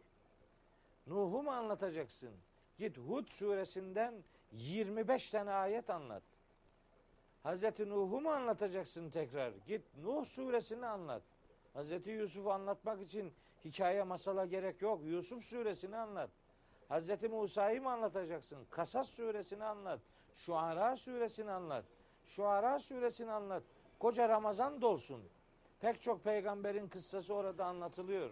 Nuh'u 1.07 1.43
mu 1.43 1.51
anlatacaksın? 1.51 2.31
Git 2.77 2.97
Hud 2.97 3.27
suresinden 3.27 4.23
25 4.51 5.31
tane 5.31 5.51
ayet 5.51 5.89
anlat. 5.89 6.23
Hazreti 7.43 7.89
Nuh'u 7.89 8.21
mu 8.21 8.31
anlatacaksın 8.31 9.09
tekrar? 9.09 9.51
Git 9.67 9.81
Nuh 10.03 10.25
suresini 10.25 10.85
anlat. 10.85 11.23
Hazreti 11.73 12.09
Yusuf'u 12.09 12.51
anlatmak 12.51 13.01
için 13.01 13.33
hikaye 13.65 14.03
masala 14.03 14.45
gerek 14.45 14.81
yok. 14.81 15.01
Yusuf 15.03 15.43
suresini 15.43 15.97
anlat. 15.97 16.29
Hazreti 16.89 17.27
Musa'yı 17.29 17.81
mı 17.81 17.91
anlatacaksın? 17.91 18.65
Kasas 18.69 19.09
suresini 19.09 19.63
anlat. 19.63 19.99
Şuara 20.35 20.97
suresini 20.97 21.51
anlat. 21.51 21.85
Şuara 22.25 22.79
suresini 22.79 23.31
anlat. 23.31 23.63
Koca 23.99 24.29
Ramazan 24.29 24.81
dolsun. 24.81 25.23
Pek 25.79 26.01
çok 26.01 26.23
peygamberin 26.23 26.87
kıssası 26.87 27.33
orada 27.33 27.65
anlatılıyor. 27.65 28.29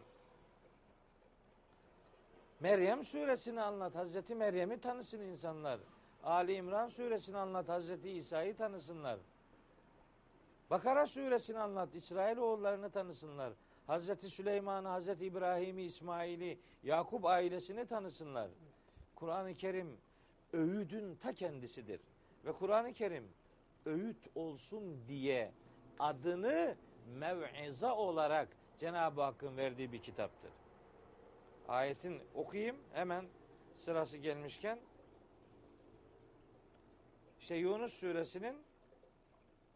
Meryem 2.59 3.03
suresini 3.03 3.61
anlat. 3.61 3.95
Hazreti 3.95 4.35
Meryem'i 4.35 4.81
tanısın 4.81 5.19
insanlar. 5.19 5.79
Ali 6.23 6.53
İmran 6.53 6.87
suresini 6.89 7.37
anlat. 7.37 7.69
Hazreti 7.69 8.09
İsa'yı 8.09 8.55
tanısınlar. 8.55 9.19
Bakara 10.69 11.07
suresini 11.07 11.59
anlat. 11.59 11.95
İsrail 11.95 12.37
oğullarını 12.37 12.89
tanısınlar. 12.89 13.53
Hazreti 13.87 14.29
Süleyman'ı, 14.29 14.87
Hazreti 14.87 15.25
İbrahim'i, 15.25 15.83
İsmail'i, 15.83 16.59
Yakup 16.83 17.25
ailesini 17.25 17.85
tanısınlar. 17.85 18.49
Kur'an-ı 19.15 19.55
Kerim 19.55 19.97
öğüdün 20.53 21.15
ta 21.15 21.33
kendisidir. 21.33 22.01
Ve 22.45 22.53
Kur'an-ı 22.53 22.93
Kerim 22.93 23.29
öğüt 23.85 24.27
olsun 24.35 25.07
diye 25.07 25.51
adını 25.99 26.75
mev'iza 27.17 27.95
olarak 27.95 28.47
Cenab-ı 28.79 29.21
Hakk'ın 29.21 29.57
verdiği 29.57 29.91
bir 29.91 30.01
kitaptır. 30.01 30.51
Ayetin 31.67 32.21
okuyayım 32.35 32.77
hemen 32.93 33.25
sırası 33.73 34.17
gelmişken. 34.17 34.79
İşte 37.39 37.55
Yunus 37.55 37.93
suresinin 37.93 38.55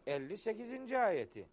58. 0.07 0.93
ayeti. 0.93 1.47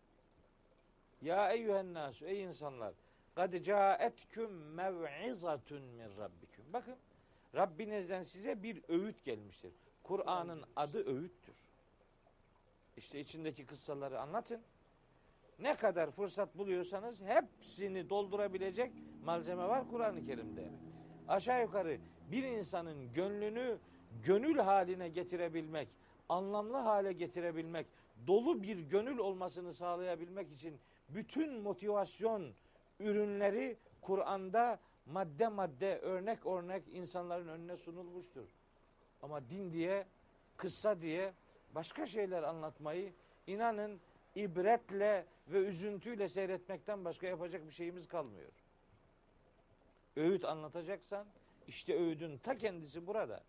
Ya 1.22 1.52
eyyühen 1.52 1.94
nasu 1.94 2.24
ey 2.24 2.42
insanlar 2.42 2.94
kad 3.34 3.62
caetküm 3.62 4.50
mev'izatun 4.74 5.82
min 5.82 6.16
rabbikum. 6.18 6.64
Bakın 6.72 6.96
Rabbinizden 7.54 8.22
size 8.22 8.62
bir 8.62 8.82
öğüt 8.88 9.24
gelmiştir. 9.24 9.72
Kur'an'ın 10.02 10.64
adı 10.76 11.06
öğüttür. 11.16 11.54
İşte 12.96 13.20
içindeki 13.20 13.66
kıssaları 13.66 14.20
anlatın. 14.20 14.62
Ne 15.58 15.76
kadar 15.76 16.10
fırsat 16.10 16.58
buluyorsanız 16.58 17.22
hepsini 17.22 18.10
doldurabilecek 18.10 18.92
malzeme 19.24 19.68
var 19.68 19.88
Kur'an-ı 19.90 20.26
Kerim'de. 20.26 20.70
Aşağı 21.28 21.62
yukarı 21.62 21.98
bir 22.30 22.42
insanın 22.42 23.12
gönlünü 23.12 23.78
gönül 24.22 24.58
haline 24.58 25.08
getirebilmek, 25.08 25.88
anlamlı 26.28 26.76
hale 26.76 27.12
getirebilmek, 27.12 27.86
dolu 28.26 28.62
bir 28.62 28.78
gönül 28.78 29.18
olmasını 29.18 29.72
sağlayabilmek 29.72 30.52
için 30.52 30.80
bütün 31.08 31.60
motivasyon 31.60 32.52
ürünleri 33.00 33.76
Kur'an'da 34.00 34.80
madde 35.06 35.48
madde, 35.48 35.98
örnek 35.98 36.46
örnek 36.46 36.88
insanların 36.88 37.48
önüne 37.48 37.76
sunulmuştur. 37.76 38.48
Ama 39.22 39.50
din 39.50 39.72
diye, 39.72 40.06
kıssa 40.56 41.00
diye 41.00 41.32
başka 41.74 42.06
şeyler 42.06 42.42
anlatmayı 42.42 43.12
inanın 43.46 44.00
ibretle 44.34 45.26
ve 45.48 45.58
üzüntüyle 45.58 46.28
seyretmekten 46.28 47.04
başka 47.04 47.26
yapacak 47.26 47.66
bir 47.66 47.72
şeyimiz 47.72 48.08
kalmıyor. 48.08 48.52
Öğüt 50.16 50.44
anlatacaksan 50.44 51.26
işte 51.66 51.98
öğüdün 51.98 52.38
ta 52.38 52.56
kendisi 52.56 53.06
burada. 53.06 53.42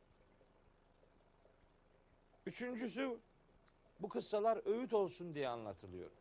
Üçüncüsü 2.45 3.19
bu 3.99 4.10
kıssalar 4.10 4.62
öğüt 4.65 4.93
olsun 4.93 5.36
diye 5.36 5.47
anlatılıyor. 5.49 6.12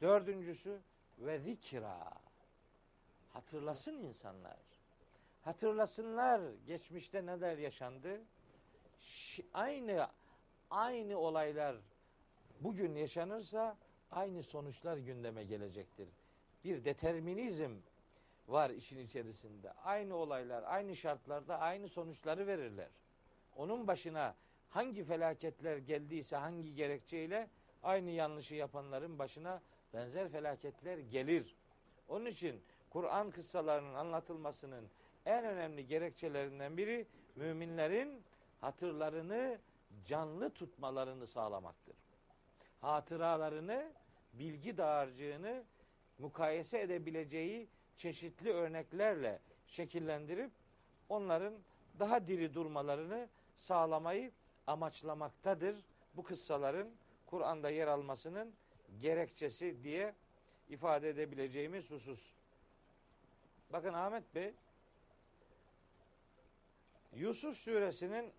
Dördüncüsü 0.00 0.80
ve 1.18 1.38
zikra. 1.38 2.10
Hatırlasın 3.32 3.94
insanlar. 3.94 4.56
Hatırlasınlar 5.42 6.40
geçmişte 6.66 7.26
neler 7.26 7.58
yaşandı. 7.58 8.20
Aynı 9.54 10.08
aynı 10.70 11.18
olaylar 11.18 11.76
bugün 12.60 12.94
yaşanırsa 12.94 13.76
aynı 14.10 14.42
sonuçlar 14.42 14.96
gündeme 14.96 15.44
gelecektir. 15.44 16.08
Bir 16.64 16.84
determinizm 16.84 17.76
var 18.48 18.70
işin 18.70 18.98
içerisinde. 18.98 19.72
Aynı 19.72 20.16
olaylar, 20.16 20.62
aynı 20.66 20.96
şartlarda 20.96 21.58
aynı 21.58 21.88
sonuçları 21.88 22.46
verirler. 22.46 22.88
Onun 23.56 23.86
başına 23.86 24.34
hangi 24.74 25.04
felaketler 25.04 25.76
geldiyse 25.76 26.36
hangi 26.36 26.74
gerekçeyle 26.74 27.48
aynı 27.82 28.10
yanlışı 28.10 28.54
yapanların 28.54 29.18
başına 29.18 29.62
benzer 29.92 30.28
felaketler 30.28 30.98
gelir. 30.98 31.56
Onun 32.08 32.26
için 32.26 32.62
Kur'an 32.90 33.30
kıssalarının 33.30 33.94
anlatılmasının 33.94 34.84
en 35.26 35.44
önemli 35.44 35.86
gerekçelerinden 35.86 36.76
biri 36.76 37.06
müminlerin 37.36 38.22
hatırlarını 38.60 39.58
canlı 40.04 40.50
tutmalarını 40.50 41.26
sağlamaktır. 41.26 41.96
Hatıralarını, 42.80 43.92
bilgi 44.32 44.76
dağarcığını 44.76 45.64
mukayese 46.18 46.80
edebileceği 46.80 47.68
çeşitli 47.96 48.52
örneklerle 48.52 49.40
şekillendirip 49.66 50.50
onların 51.08 51.54
daha 51.98 52.26
diri 52.26 52.54
durmalarını 52.54 53.28
sağlamayı 53.56 54.32
amaçlamaktadır. 54.66 55.84
Bu 56.16 56.22
kıssaların 56.22 56.90
Kur'an'da 57.26 57.70
yer 57.70 57.86
almasının 57.86 58.54
gerekçesi 59.00 59.82
diye 59.82 60.14
ifade 60.68 61.08
edebileceğimiz 61.08 61.90
husus. 61.90 62.34
Bakın 63.72 63.92
Ahmet 63.92 64.34
Bey 64.34 64.54
Yusuf 67.12 67.56
suresinin 67.56 68.32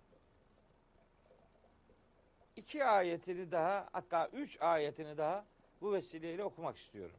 iki 2.55 2.85
ayetini 2.85 3.51
daha 3.51 3.89
hatta 3.91 4.27
üç 4.27 4.61
ayetini 4.61 5.17
daha 5.17 5.45
bu 5.81 5.93
vesileyle 5.93 6.43
okumak 6.43 6.77
istiyorum. 6.77 7.17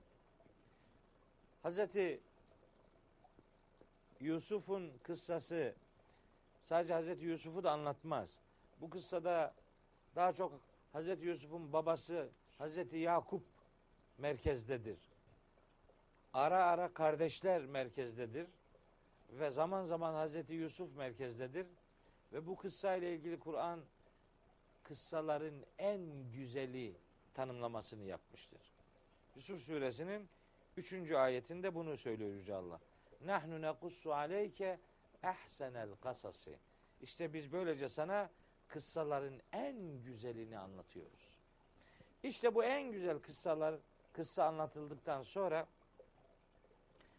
Hazreti 1.62 2.20
Yusuf'un 4.20 4.92
kıssası 5.02 5.74
sadece 6.62 6.94
Hazreti 6.94 7.24
Yusuf'u 7.24 7.64
da 7.64 7.70
anlatmaz. 7.70 8.38
Bu 8.80 8.90
kıssada 8.90 9.54
daha 10.14 10.32
çok 10.32 10.60
Hazreti 10.92 11.26
Yusuf'un 11.26 11.72
babası 11.72 12.28
Hazreti 12.58 12.96
Yakup 12.96 13.42
merkezdedir. 14.18 14.98
Ara 16.32 16.64
ara 16.64 16.94
kardeşler 16.94 17.66
merkezdedir. 17.66 18.46
Ve 19.30 19.50
zaman 19.50 19.84
zaman 19.84 20.14
Hazreti 20.14 20.54
Yusuf 20.54 20.96
merkezdedir. 20.96 21.66
Ve 22.32 22.46
bu 22.46 22.56
kıssa 22.56 22.96
ile 22.96 23.14
ilgili 23.14 23.38
Kur'an 23.38 23.80
kıssaların 24.82 25.54
en 25.78 26.00
güzeli 26.32 26.96
tanımlamasını 27.34 28.04
yapmıştır. 28.04 28.60
Yusuf 29.36 29.60
suresinin 29.60 30.28
3. 30.76 31.12
ayetinde 31.12 31.74
bunu 31.74 31.96
söylüyor 31.96 32.30
Yüce 32.30 32.54
Allah. 32.54 32.80
Nahnu 33.24 33.62
nekussu 33.62 34.14
aleyke 34.14 34.80
ehsenel 35.22 35.88
kasası. 36.02 36.56
İşte 37.02 37.32
biz 37.32 37.52
böylece 37.52 37.88
sana 37.88 38.30
kıssaların 38.68 39.40
en 39.52 40.02
güzelini 40.02 40.58
anlatıyoruz. 40.58 41.28
İşte 42.22 42.54
bu 42.54 42.64
en 42.64 42.92
güzel 42.92 43.18
kıssalar 43.18 43.74
kıssa 44.12 44.44
anlatıldıktan 44.44 45.22
sonra 45.22 45.66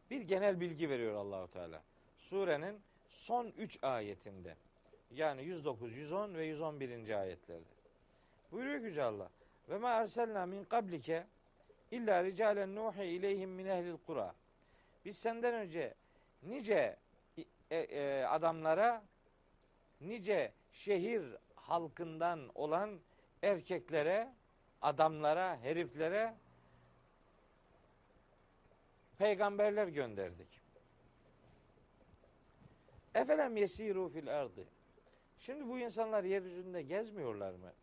bir 0.09 0.21
genel 0.21 0.59
bilgi 0.59 0.89
veriyor 0.89 1.15
Allahu 1.15 1.51
Teala. 1.51 1.83
Surenin 2.17 2.81
son 3.09 3.47
3 3.57 3.83
ayetinde. 3.83 4.55
Yani 5.11 5.43
109, 5.43 5.97
110 5.97 6.33
ve 6.33 6.45
111. 6.45 7.19
ayetlerde. 7.19 7.63
Buyuruyor 8.51 8.79
ki 8.79 8.85
Yüce 8.85 9.03
Allah. 9.03 9.29
Ve 9.69 9.77
ma 9.77 9.89
erselna 9.89 10.45
min 10.45 10.63
kablike 10.63 11.27
illa 11.91 12.23
ricalen 12.23 12.75
nuhi 12.75 13.03
ileyhim 13.03 13.49
min 13.49 13.65
ehlil 13.65 13.97
kura. 14.05 14.35
Biz 15.05 15.17
senden 15.17 15.53
önce 15.53 15.93
nice 16.43 16.97
e, 17.71 17.77
e, 17.77 18.23
adamlara 18.23 19.03
nice 20.01 20.51
şehir 20.77 21.35
halkından 21.55 22.49
olan 22.55 22.99
erkeklere, 23.43 24.33
adamlara, 24.81 25.57
heriflere 25.57 26.35
peygamberler 29.17 29.87
gönderdik. 29.87 30.61
Efelem 33.15 33.57
yesiru 33.57 34.09
fil 34.09 34.39
ardı. 34.39 34.67
Şimdi 35.37 35.67
bu 35.67 35.79
insanlar 35.79 36.23
yeryüzünde 36.23 36.81
gezmiyorlar 36.81 37.53
mı? 37.53 37.73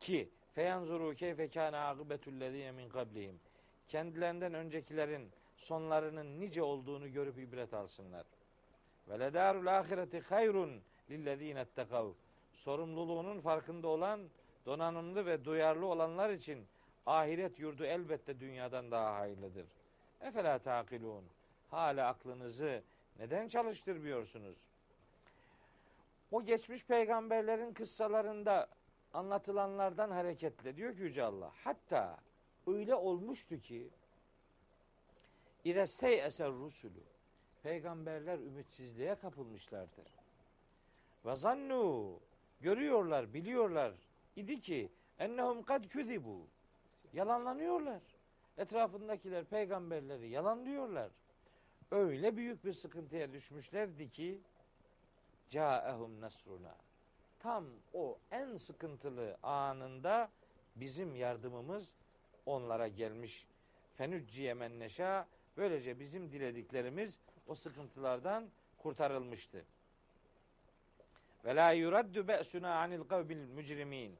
Ki 0.00 0.30
feyanzuru 0.54 1.14
keyfe 1.14 1.48
kâne 1.48 1.76
akıbetullezîne 1.76 2.72
min 2.72 2.88
kablihim. 2.88 3.40
Kendilerinden 3.88 4.54
öncekilerin 4.54 5.30
sonlarının 5.56 6.40
nice 6.40 6.62
olduğunu 6.62 7.12
görüp 7.12 7.38
ibret 7.38 7.74
alsınlar. 7.74 8.26
Ve 9.08 9.20
ledarul 9.20 9.66
ahireti 9.66 10.20
hayrun 10.20 10.82
lillezîne 11.10 11.60
ettekav. 11.60 12.10
Sorumluluğunun 12.52 13.40
farkında 13.40 13.88
olan, 13.88 14.20
donanımlı 14.66 15.26
ve 15.26 15.44
duyarlı 15.44 15.86
olanlar 15.86 16.30
için 16.30 16.66
ahiret 17.06 17.58
yurdu 17.58 17.84
elbette 17.84 18.40
dünyadan 18.40 18.90
daha 18.90 19.14
hayırlıdır. 19.14 19.66
Efela 20.20 20.58
takilun. 20.58 21.24
Hala 21.70 22.08
aklınızı 22.08 22.82
neden 23.18 23.48
çalıştırmıyorsunuz? 23.48 24.56
O 26.30 26.44
geçmiş 26.44 26.86
peygamberlerin 26.86 27.72
kıssalarında 27.72 28.68
anlatılanlardan 29.12 30.10
hareketle 30.10 30.76
diyor 30.76 30.94
ki 30.96 31.02
Yüce 31.02 31.22
Allah. 31.22 31.52
Hatta 31.64 32.16
öyle 32.66 32.94
olmuştu 32.94 33.60
ki 33.60 33.90
İrestey 35.64 36.24
eser 36.24 36.52
rusulü. 36.52 37.02
Peygamberler 37.62 38.38
ümitsizliğe 38.38 39.14
kapılmışlardı. 39.14 40.02
Ve 41.24 41.36
zannu 41.36 42.20
görüyorlar, 42.60 43.34
biliyorlar 43.34 43.94
idi 44.36 44.60
ki 44.60 44.92
ennehum 45.18 45.62
kad 45.62 45.84
küzibu. 45.84 46.46
Yalanlanıyorlar. 47.12 48.02
Etrafındakiler 48.58 49.44
peygamberleri 49.44 50.28
yalanlıyorlar. 50.28 51.10
Öyle 51.90 52.36
büyük 52.36 52.64
bir 52.64 52.72
sıkıntıya 52.72 53.32
düşmüşlerdi 53.32 54.10
ki 54.10 54.40
caehum 55.48 56.20
nasruna. 56.20 56.76
Tam 57.38 57.64
o 57.92 58.18
en 58.30 58.56
sıkıntılı 58.56 59.36
anında 59.42 60.30
bizim 60.76 61.16
yardımımız 61.16 61.92
onlara 62.46 62.88
gelmiş. 62.88 63.46
Fenücciye 63.94 64.54
men 64.54 64.78
neşa 64.78 65.28
böylece 65.56 66.00
bizim 66.00 66.32
dilediklerimiz 66.32 67.18
o 67.46 67.54
sıkıntılardan 67.54 68.48
kurtarılmıştı. 68.78 69.64
Ve 71.44 71.56
la 71.56 71.72
yuraddu 71.72 72.28
be'suna 72.28 72.74
anil 72.74 73.04
kavbil 73.04 73.36
mücrimin. 73.36 74.16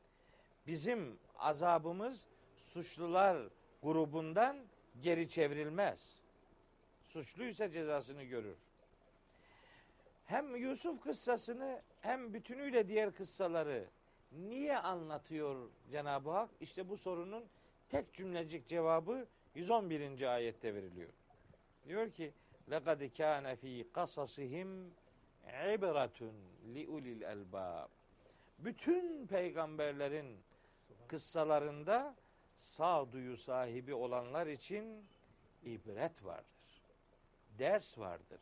Bizim 0.66 1.18
azabımız 1.38 2.20
suçlular 2.56 3.48
grubundan 3.82 4.56
geri 5.00 5.28
çevrilmez. 5.28 6.22
Suçluysa 7.02 7.70
cezasını 7.70 8.22
görür. 8.22 8.56
Hem 10.24 10.56
Yusuf 10.56 11.00
kıssasını 11.00 11.82
hem 12.00 12.34
bütünüyle 12.34 12.88
diğer 12.88 13.14
kıssaları 13.14 13.84
niye 14.32 14.78
anlatıyor 14.78 15.68
Cenab-ı 15.90 16.30
Hak? 16.30 16.50
İşte 16.60 16.88
bu 16.88 16.96
sorunun 16.96 17.44
tek 17.88 18.14
cümlecik 18.14 18.66
cevabı 18.66 19.26
111. 19.54 20.34
ayette 20.34 20.74
veriliyor. 20.74 21.10
Diyor 21.86 22.10
ki: 22.10 22.32
"Lekad 22.70 23.16
kana 23.16 23.56
fi 23.56 23.86
kasasihim 23.92 24.94
ibretun 25.48 26.34
li 26.74 26.88
ulil 26.88 27.22
elbab. 27.22 27.88
Bütün 28.58 29.26
peygamberlerin 29.26 30.38
kıssalarında 31.08 32.14
sağduyu 32.56 33.36
sahibi 33.36 33.94
olanlar 33.94 34.46
için 34.46 35.04
ibret 35.64 36.24
vardır. 36.24 36.82
Ders 37.58 37.98
vardır. 37.98 38.40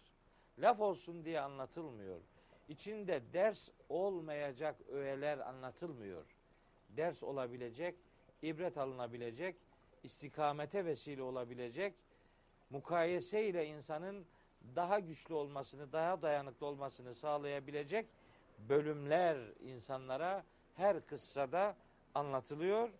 Laf 0.58 0.80
olsun 0.80 1.24
diye 1.24 1.40
anlatılmıyor. 1.40 2.20
İçinde 2.68 3.22
ders 3.32 3.70
olmayacak 3.88 4.76
öğeler 4.88 5.38
anlatılmıyor. 5.38 6.36
Ders 6.88 7.22
olabilecek, 7.22 7.94
ibret 8.42 8.78
alınabilecek, 8.78 9.56
istikamete 10.02 10.84
vesile 10.84 11.22
olabilecek, 11.22 11.94
mukayese 12.70 13.48
ile 13.48 13.66
insanın 13.66 14.26
daha 14.76 15.00
güçlü 15.00 15.34
olmasını, 15.34 15.92
daha 15.92 16.22
dayanıklı 16.22 16.66
olmasını 16.66 17.14
sağlayabilecek 17.14 18.06
bölümler 18.68 19.36
insanlara 19.60 20.44
her 20.76 21.06
kıssada 21.06 21.76
anlatılıyor 22.14 22.90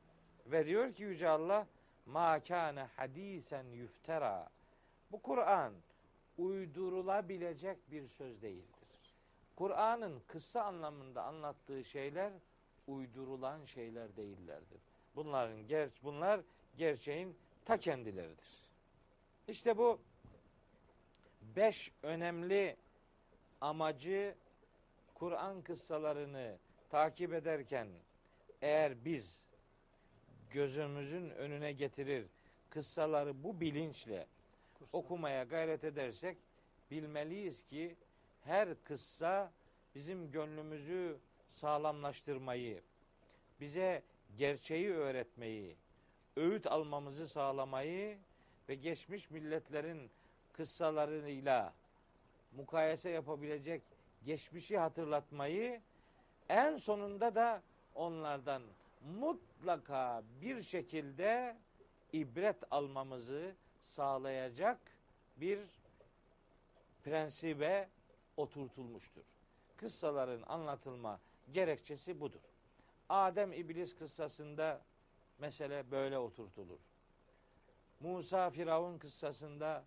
ve 0.47 0.67
diyor 0.67 0.95
ki 0.95 1.03
Yüce 1.03 1.29
Allah 1.29 1.67
ma 2.07 2.41
hadisen 2.97 3.67
yüftera 3.67 4.51
bu 5.13 5.23
Kur'an 5.23 5.73
uydurulabilecek 6.39 7.91
bir 7.91 8.07
söz 8.07 8.43
değildir. 8.43 8.83
Kur'an'ın 9.57 10.21
kıssa 10.27 10.63
anlamında 10.63 11.25
anlattığı 11.25 11.85
şeyler 11.85 12.33
uydurulan 12.87 13.65
şeyler 13.65 14.17
değillerdir. 14.17 14.81
Bunların 15.17 15.67
ger 15.67 15.91
bunlar 16.03 16.41
gerçeğin 16.77 17.37
ta 17.65 17.77
kendileridir. 17.77 18.63
İşte 19.49 19.79
bu 19.79 20.01
beş 21.57 21.93
önemli 22.03 22.77
amacı 23.61 24.35
Kur'an 25.15 25.63
kıssalarını 25.63 26.57
takip 26.91 27.33
ederken 27.33 27.89
eğer 28.63 29.05
biz 29.05 29.43
gözümüzün 30.51 31.31
önüne 31.31 31.73
getirir 31.73 32.27
kıssaları 32.71 33.43
bu 33.45 33.61
bilinçle 33.61 34.27
okumaya 34.93 35.45
gayret 35.45 35.85
edersek 35.85 36.37
bilmeliyiz 36.91 37.63
ki 37.63 37.97
her 38.45 38.85
kıssa 38.85 39.53
bizim 39.95 40.31
gönlümüzü 40.31 41.19
sağlamlaştırmayı, 41.49 42.83
bize 43.61 44.03
gerçeği 44.37 44.91
öğretmeyi, 44.93 45.77
öğüt 46.37 46.67
almamızı 46.67 47.29
sağlamayı 47.29 48.19
ve 48.69 48.75
geçmiş 48.75 49.31
milletlerin 49.31 50.11
kıssalarıyla 50.53 51.73
mukayese 52.57 53.11
yapabilecek 53.11 53.83
geçmişi 54.25 54.79
hatırlatmayı 54.79 55.81
en 56.49 56.77
sonunda 56.77 57.35
da 57.35 57.63
onlardan 57.95 58.63
mutlaka 59.21 60.23
bir 60.41 60.63
şekilde 60.63 61.57
ibret 62.13 62.57
almamızı 62.71 63.55
sağlayacak 63.83 64.79
bir 65.37 65.59
prensibe 67.05 67.89
oturtulmuştur. 68.37 69.25
Kıssaların 69.77 70.43
anlatılma 70.47 71.21
gerekçesi 71.53 72.21
budur. 72.21 72.41
Adem 73.09 73.53
İblis 73.53 73.95
kıssasında 73.95 74.81
mesele 75.39 75.91
böyle 75.91 76.19
oturtulur. 76.19 76.79
Musa 78.01 78.51
Firavun 78.51 78.99
kıssasında, 78.99 79.85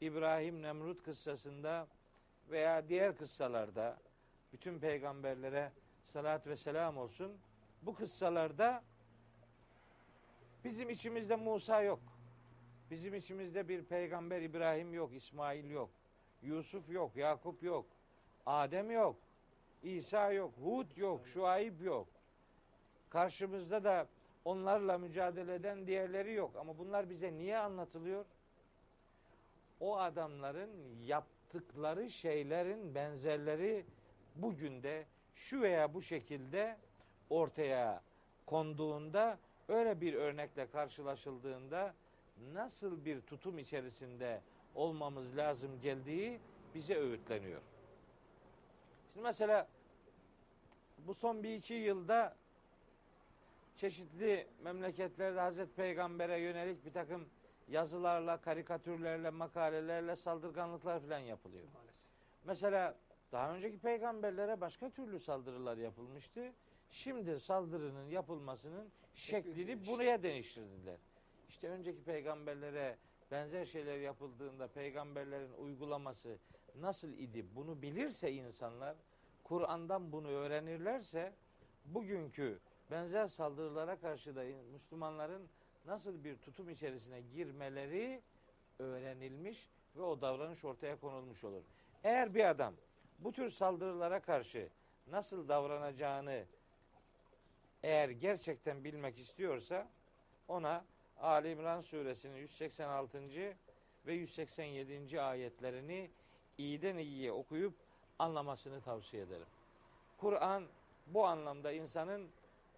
İbrahim 0.00 0.62
Nemrut 0.62 1.02
kıssasında 1.02 1.86
veya 2.50 2.88
diğer 2.88 3.16
kıssalarda 3.16 3.98
bütün 4.52 4.78
peygamberlere 4.78 5.72
salat 6.06 6.46
ve 6.46 6.56
selam 6.56 6.98
olsun. 6.98 7.38
Bu 7.82 7.94
kıssalarda 7.94 8.82
bizim 10.64 10.90
içimizde 10.90 11.36
Musa 11.36 11.82
yok. 11.82 12.00
Bizim 12.90 13.14
içimizde 13.14 13.68
bir 13.68 13.84
peygamber 13.84 14.42
İbrahim 14.42 14.94
yok, 14.94 15.14
İsmail 15.14 15.70
yok. 15.70 15.90
Yusuf 16.42 16.90
yok, 16.90 17.16
Yakup 17.16 17.62
yok. 17.62 17.86
Adem 18.46 18.90
yok. 18.90 19.16
İsa 19.82 20.32
yok, 20.32 20.54
Hud 20.62 20.96
yok, 20.96 21.26
Şuayb 21.26 21.80
yok. 21.80 22.08
Karşımızda 23.10 23.84
da 23.84 24.06
onlarla 24.44 24.98
mücadele 24.98 25.54
eden 25.54 25.86
diğerleri 25.86 26.32
yok. 26.34 26.56
Ama 26.56 26.78
bunlar 26.78 27.10
bize 27.10 27.32
niye 27.32 27.58
anlatılıyor? 27.58 28.24
O 29.80 29.98
adamların 29.98 30.70
yaptıkları 31.04 32.10
şeylerin 32.10 32.94
benzerleri 32.94 33.84
bugün 34.36 34.82
de 34.82 35.06
şu 35.34 35.60
veya 35.60 35.94
bu 35.94 36.02
şekilde 36.02 36.76
ortaya 37.30 38.02
konduğunda 38.46 39.38
öyle 39.68 40.00
bir 40.00 40.14
örnekle 40.14 40.66
karşılaşıldığında 40.66 41.94
nasıl 42.52 43.04
bir 43.04 43.20
tutum 43.20 43.58
içerisinde 43.58 44.40
olmamız 44.74 45.36
lazım 45.36 45.80
geldiği 45.80 46.40
bize 46.74 46.94
öğütleniyor. 46.94 47.60
Şimdi 49.12 49.24
mesela 49.24 49.68
bu 51.06 51.14
son 51.14 51.42
bir 51.42 51.54
iki 51.54 51.74
yılda 51.74 52.36
çeşitli 53.76 54.46
memleketlerde 54.62 55.40
Hazreti 55.40 55.72
Peygamber'e 55.72 56.40
yönelik 56.40 56.84
bir 56.84 56.92
takım 56.92 57.28
yazılarla, 57.68 58.40
karikatürlerle, 58.40 59.30
makalelerle 59.30 60.16
saldırganlıklar 60.16 61.00
falan 61.00 61.18
yapılıyor. 61.18 61.64
Maalesef. 61.74 62.10
Mesela 62.44 62.94
daha 63.32 63.54
önceki 63.54 63.78
peygamberlere 63.78 64.60
başka 64.60 64.90
türlü 64.90 65.18
saldırılar 65.18 65.76
yapılmıştı. 65.76 66.52
Şimdi 66.90 67.40
saldırının 67.40 68.08
yapılmasının 68.08 68.88
şeklini 69.14 69.86
buraya 69.86 70.22
değiştirdiler. 70.22 70.98
İşte 71.48 71.68
önceki 71.68 72.02
peygamberlere 72.02 72.98
benzer 73.30 73.64
şeyler 73.64 73.98
yapıldığında 73.98 74.68
peygamberlerin 74.68 75.52
uygulaması 75.52 76.38
nasıl 76.74 77.08
idi 77.08 77.46
bunu 77.54 77.82
bilirse 77.82 78.32
insanlar 78.32 78.96
Kur'an'dan 79.44 80.12
bunu 80.12 80.28
öğrenirlerse 80.28 81.32
bugünkü 81.84 82.60
benzer 82.90 83.26
saldırılara 83.26 83.96
karşı 83.96 84.36
da 84.36 84.44
Müslümanların 84.72 85.48
nasıl 85.88 86.24
bir 86.24 86.36
tutum 86.36 86.70
içerisine 86.70 87.20
girmeleri 87.20 88.22
öğrenilmiş 88.78 89.70
ve 89.96 90.02
o 90.02 90.20
davranış 90.20 90.64
ortaya 90.64 90.96
konulmuş 90.96 91.44
olur. 91.44 91.62
Eğer 92.04 92.34
bir 92.34 92.50
adam 92.50 92.74
bu 93.18 93.32
tür 93.32 93.50
saldırılara 93.50 94.20
karşı 94.20 94.68
nasıl 95.06 95.48
davranacağını 95.48 96.44
eğer 97.82 98.08
gerçekten 98.08 98.84
bilmek 98.84 99.18
istiyorsa 99.18 99.88
ona 100.48 100.84
Ali 101.20 101.50
İmran 101.50 101.80
suresinin 101.80 102.36
186. 102.36 103.20
ve 104.06 104.12
187. 104.12 105.20
ayetlerini 105.20 106.10
iyiden 106.58 106.96
iyiye 106.96 107.32
okuyup 107.32 107.74
anlamasını 108.18 108.80
tavsiye 108.80 109.22
ederim. 109.22 109.46
Kur'an 110.18 110.64
bu 111.06 111.26
anlamda 111.26 111.72
insanın 111.72 112.28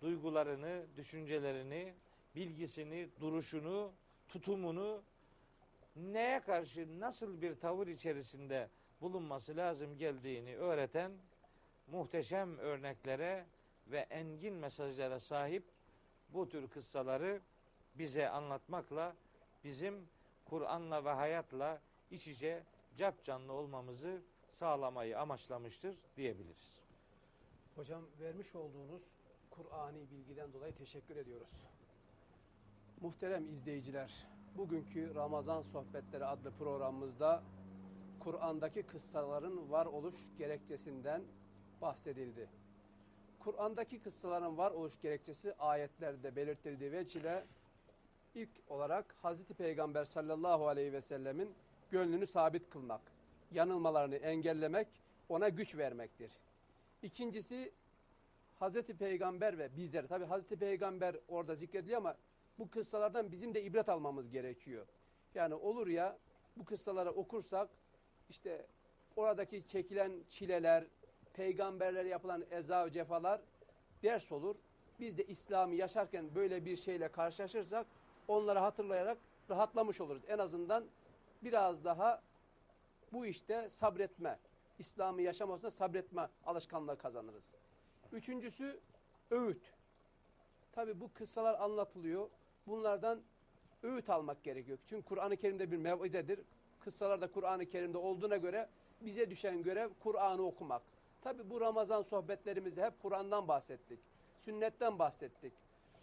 duygularını, 0.03 0.87
düşüncelerini, 0.97 1.95
bilgisini, 2.35 3.09
duruşunu, 3.21 3.93
tutumunu 4.29 5.03
neye 5.97 6.41
karşı 6.41 7.01
nasıl 7.01 7.43
bir 7.43 7.55
tavır 7.55 7.87
içerisinde 7.87 8.69
bulunması 9.01 9.57
lazım 9.57 9.99
geldiğini 9.99 10.57
öğreten 10.57 11.13
muhteşem 11.87 12.59
örneklere 12.59 13.47
ve 13.87 13.99
engin 13.99 14.55
mesajlara 14.55 15.21
sahip 15.21 15.65
bu 16.29 16.49
tür 16.49 16.69
kıssaları 16.69 17.41
bize 17.95 18.29
anlatmakla 18.29 19.17
bizim 19.65 20.09
Kur'an'la 20.45 21.05
ve 21.05 21.11
hayatla 21.11 21.81
iç 22.11 22.29
içe 22.29 22.63
cap 22.97 23.25
canlı 23.25 23.53
olmamızı 23.53 24.23
sağlamayı 24.51 25.19
amaçlamıştır 25.19 25.97
diyebiliriz. 26.17 26.81
Hocam 27.77 28.03
vermiş 28.21 28.55
olduğunuz 28.55 29.03
Kur'ani 29.51 30.11
bilgiden 30.11 30.53
dolayı 30.53 30.75
teşekkür 30.75 31.17
ediyoruz. 31.17 31.49
Muhterem 33.01 33.49
izleyiciler, 33.49 34.27
bugünkü 34.57 35.15
Ramazan 35.15 35.63
Sohbetleri 35.63 36.25
adlı 36.25 36.51
programımızda 36.51 37.43
Kur'an'daki 38.19 38.83
kıssaların 38.83 39.71
varoluş 39.71 40.15
gerekçesinden 40.39 41.23
bahsedildi. 41.81 42.49
Kur'an'daki 43.39 43.99
kıssaların 43.99 44.59
varoluş 44.59 45.01
gerekçesi 45.03 45.55
ayetlerde 45.55 46.37
belirtildiği 46.37 46.93
veçile 46.93 47.45
ilk 48.35 48.51
olarak 48.69 49.15
Hazreti 49.23 49.55
Peygamber 49.55 50.05
sallallahu 50.05 50.69
aleyhi 50.69 50.93
ve 50.93 51.01
sellemin 51.01 51.55
gönlünü 51.91 52.27
sabit 52.27 52.71
kılmak, 52.71 53.03
yanılmalarını 53.53 54.17
engellemek, 54.17 54.89
ona 55.29 55.49
güç 55.49 55.77
vermektir. 55.77 56.33
İkincisi 57.03 57.73
Hazreti 58.59 58.97
Peygamber 58.97 59.59
ve 59.59 59.77
bizler. 59.77 60.07
Tabi 60.07 60.25
Hazreti 60.25 60.57
Peygamber 60.57 61.17
orada 61.29 61.55
zikrediliyor 61.55 61.99
ama 61.99 62.17
bu 62.61 62.71
kıssalardan 62.71 63.33
bizim 63.33 63.55
de 63.55 63.63
ibret 63.63 63.89
almamız 63.89 64.31
gerekiyor. 64.31 64.87
Yani 65.35 65.55
olur 65.55 65.87
ya 65.87 66.19
bu 66.57 66.65
kıssaları 66.65 67.11
okursak 67.11 67.69
işte 68.29 68.67
oradaki 69.17 69.67
çekilen 69.67 70.13
çileler, 70.29 70.85
peygamberlere 71.35 72.09
yapılan 72.09 72.45
eza 72.51 72.87
ve 72.87 72.93
cefalar 72.93 73.41
ders 74.03 74.33
olur. 74.33 74.57
Biz 75.01 75.19
de 75.19 75.27
İslam'ı 75.27 75.75
yaşarken 75.75 76.35
böyle 76.35 76.65
bir 76.65 76.77
şeyle 76.77 77.09
karşılaşırsak 77.09 77.87
onları 78.29 78.59
hatırlayarak 78.59 79.19
rahatlamış 79.51 80.01
oluruz. 80.01 80.23
En 80.29 80.39
azından 80.39 80.85
biraz 81.43 81.85
daha 81.85 82.23
bu 83.13 83.27
işte 83.27 83.71
sabretme, 83.71 84.39
İslam'ı 84.79 85.23
yaşamasında 85.23 85.71
sabretme 85.71 86.29
alışkanlığı 86.47 86.99
kazanırız. 86.99 87.57
Üçüncüsü 88.13 88.81
öğüt. 89.31 89.73
Tabi 90.73 91.01
bu 91.01 91.13
kıssalar 91.13 91.61
anlatılıyor. 91.61 92.29
Bunlardan 92.67 93.23
öğüt 93.83 94.11
almak 94.11 94.45
gerekiyor. 94.45 94.79
Çünkü 94.87 95.05
Kur'an-ı 95.05 95.37
Kerim'de 95.37 95.71
bir 95.71 95.77
mevizedir. 95.77 96.41
Kıssalar 96.81 97.21
da 97.21 97.31
Kur'an-ı 97.31 97.67
Kerim'de 97.67 97.99
olduğuna 97.99 98.37
göre 98.37 98.69
bize 99.01 99.31
düşen 99.31 99.63
görev 99.63 99.91
Kur'an'ı 100.01 100.43
okumak. 100.43 100.83
Tabi 101.23 101.51
bu 101.51 101.61
Ramazan 101.61 102.03
sohbetlerimizde 102.03 102.85
hep 102.85 103.03
Kur'an'dan 103.03 103.49
bahsettik. 103.49 104.01
Sünnetten 104.39 104.99
bahsettik. 104.99 105.53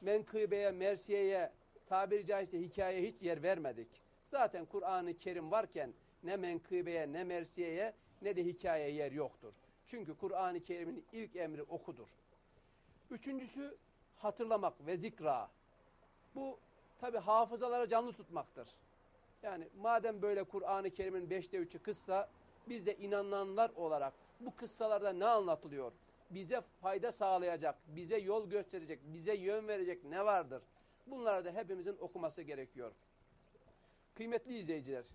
Menkıbeye, 0.01 0.71
mersiyeye, 0.71 1.51
tabiri 1.85 2.25
caizse 2.25 2.61
hikayeye 2.61 3.11
hiç 3.11 3.21
yer 3.21 3.43
vermedik. 3.43 3.87
Zaten 4.25 4.65
Kur'an-ı 4.65 5.17
Kerim 5.17 5.51
varken 5.51 5.93
ne 6.23 6.37
menkıbeye, 6.37 7.13
ne 7.13 7.23
mersiyeye, 7.23 7.93
ne 8.21 8.35
de 8.35 8.45
hikayeye 8.45 8.91
yer 8.91 9.11
yoktur. 9.11 9.53
Çünkü 9.87 10.17
Kur'an-ı 10.17 10.63
Kerim'in 10.63 11.05
ilk 11.11 11.35
emri 11.35 11.63
okudur. 11.63 12.07
Üçüncüsü 13.11 13.77
hatırlamak 14.15 14.85
ve 14.85 14.97
zikra. 14.97 15.49
Bu 16.35 16.59
tabi 16.99 17.17
hafızaları 17.17 17.87
canlı 17.87 18.13
tutmaktır. 18.13 18.67
Yani 19.43 19.67
madem 19.81 20.21
böyle 20.21 20.43
Kur'an-ı 20.43 20.89
Kerim'in 20.89 21.29
beşte 21.29 21.57
üçü 21.57 21.79
kıssa, 21.79 22.29
biz 22.69 22.85
de 22.85 22.97
inananlar 22.97 23.71
olarak 23.75 24.13
bu 24.39 24.55
kıssalarda 24.55 25.13
ne 25.13 25.25
anlatılıyor? 25.25 25.91
Bize 26.29 26.61
fayda 26.81 27.11
sağlayacak, 27.11 27.75
bize 27.87 28.17
yol 28.17 28.49
gösterecek, 28.49 28.99
bize 29.03 29.35
yön 29.35 29.67
verecek 29.67 30.03
ne 30.03 30.25
vardır? 30.25 30.63
Bunları 31.07 31.45
da 31.45 31.51
hepimizin 31.51 31.97
okuması 31.99 32.41
gerekiyor. 32.41 32.91
Kıymetli 34.15 34.57
izleyiciler, 34.57 35.05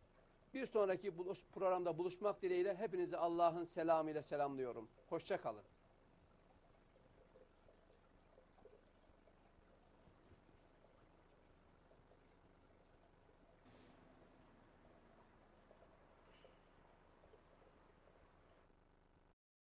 bir 0.55 0.67
sonraki 0.67 1.19
buluş, 1.19 1.39
programda 1.53 1.99
buluşmak 1.99 2.43
dileğiyle 2.43 2.75
hepinizi 2.75 3.17
Allah'ın 3.17 3.65
selamıyla 3.65 4.23
selamlıyorum. 4.23 4.89
Hoşça 5.09 5.41
kalın. 5.41 5.63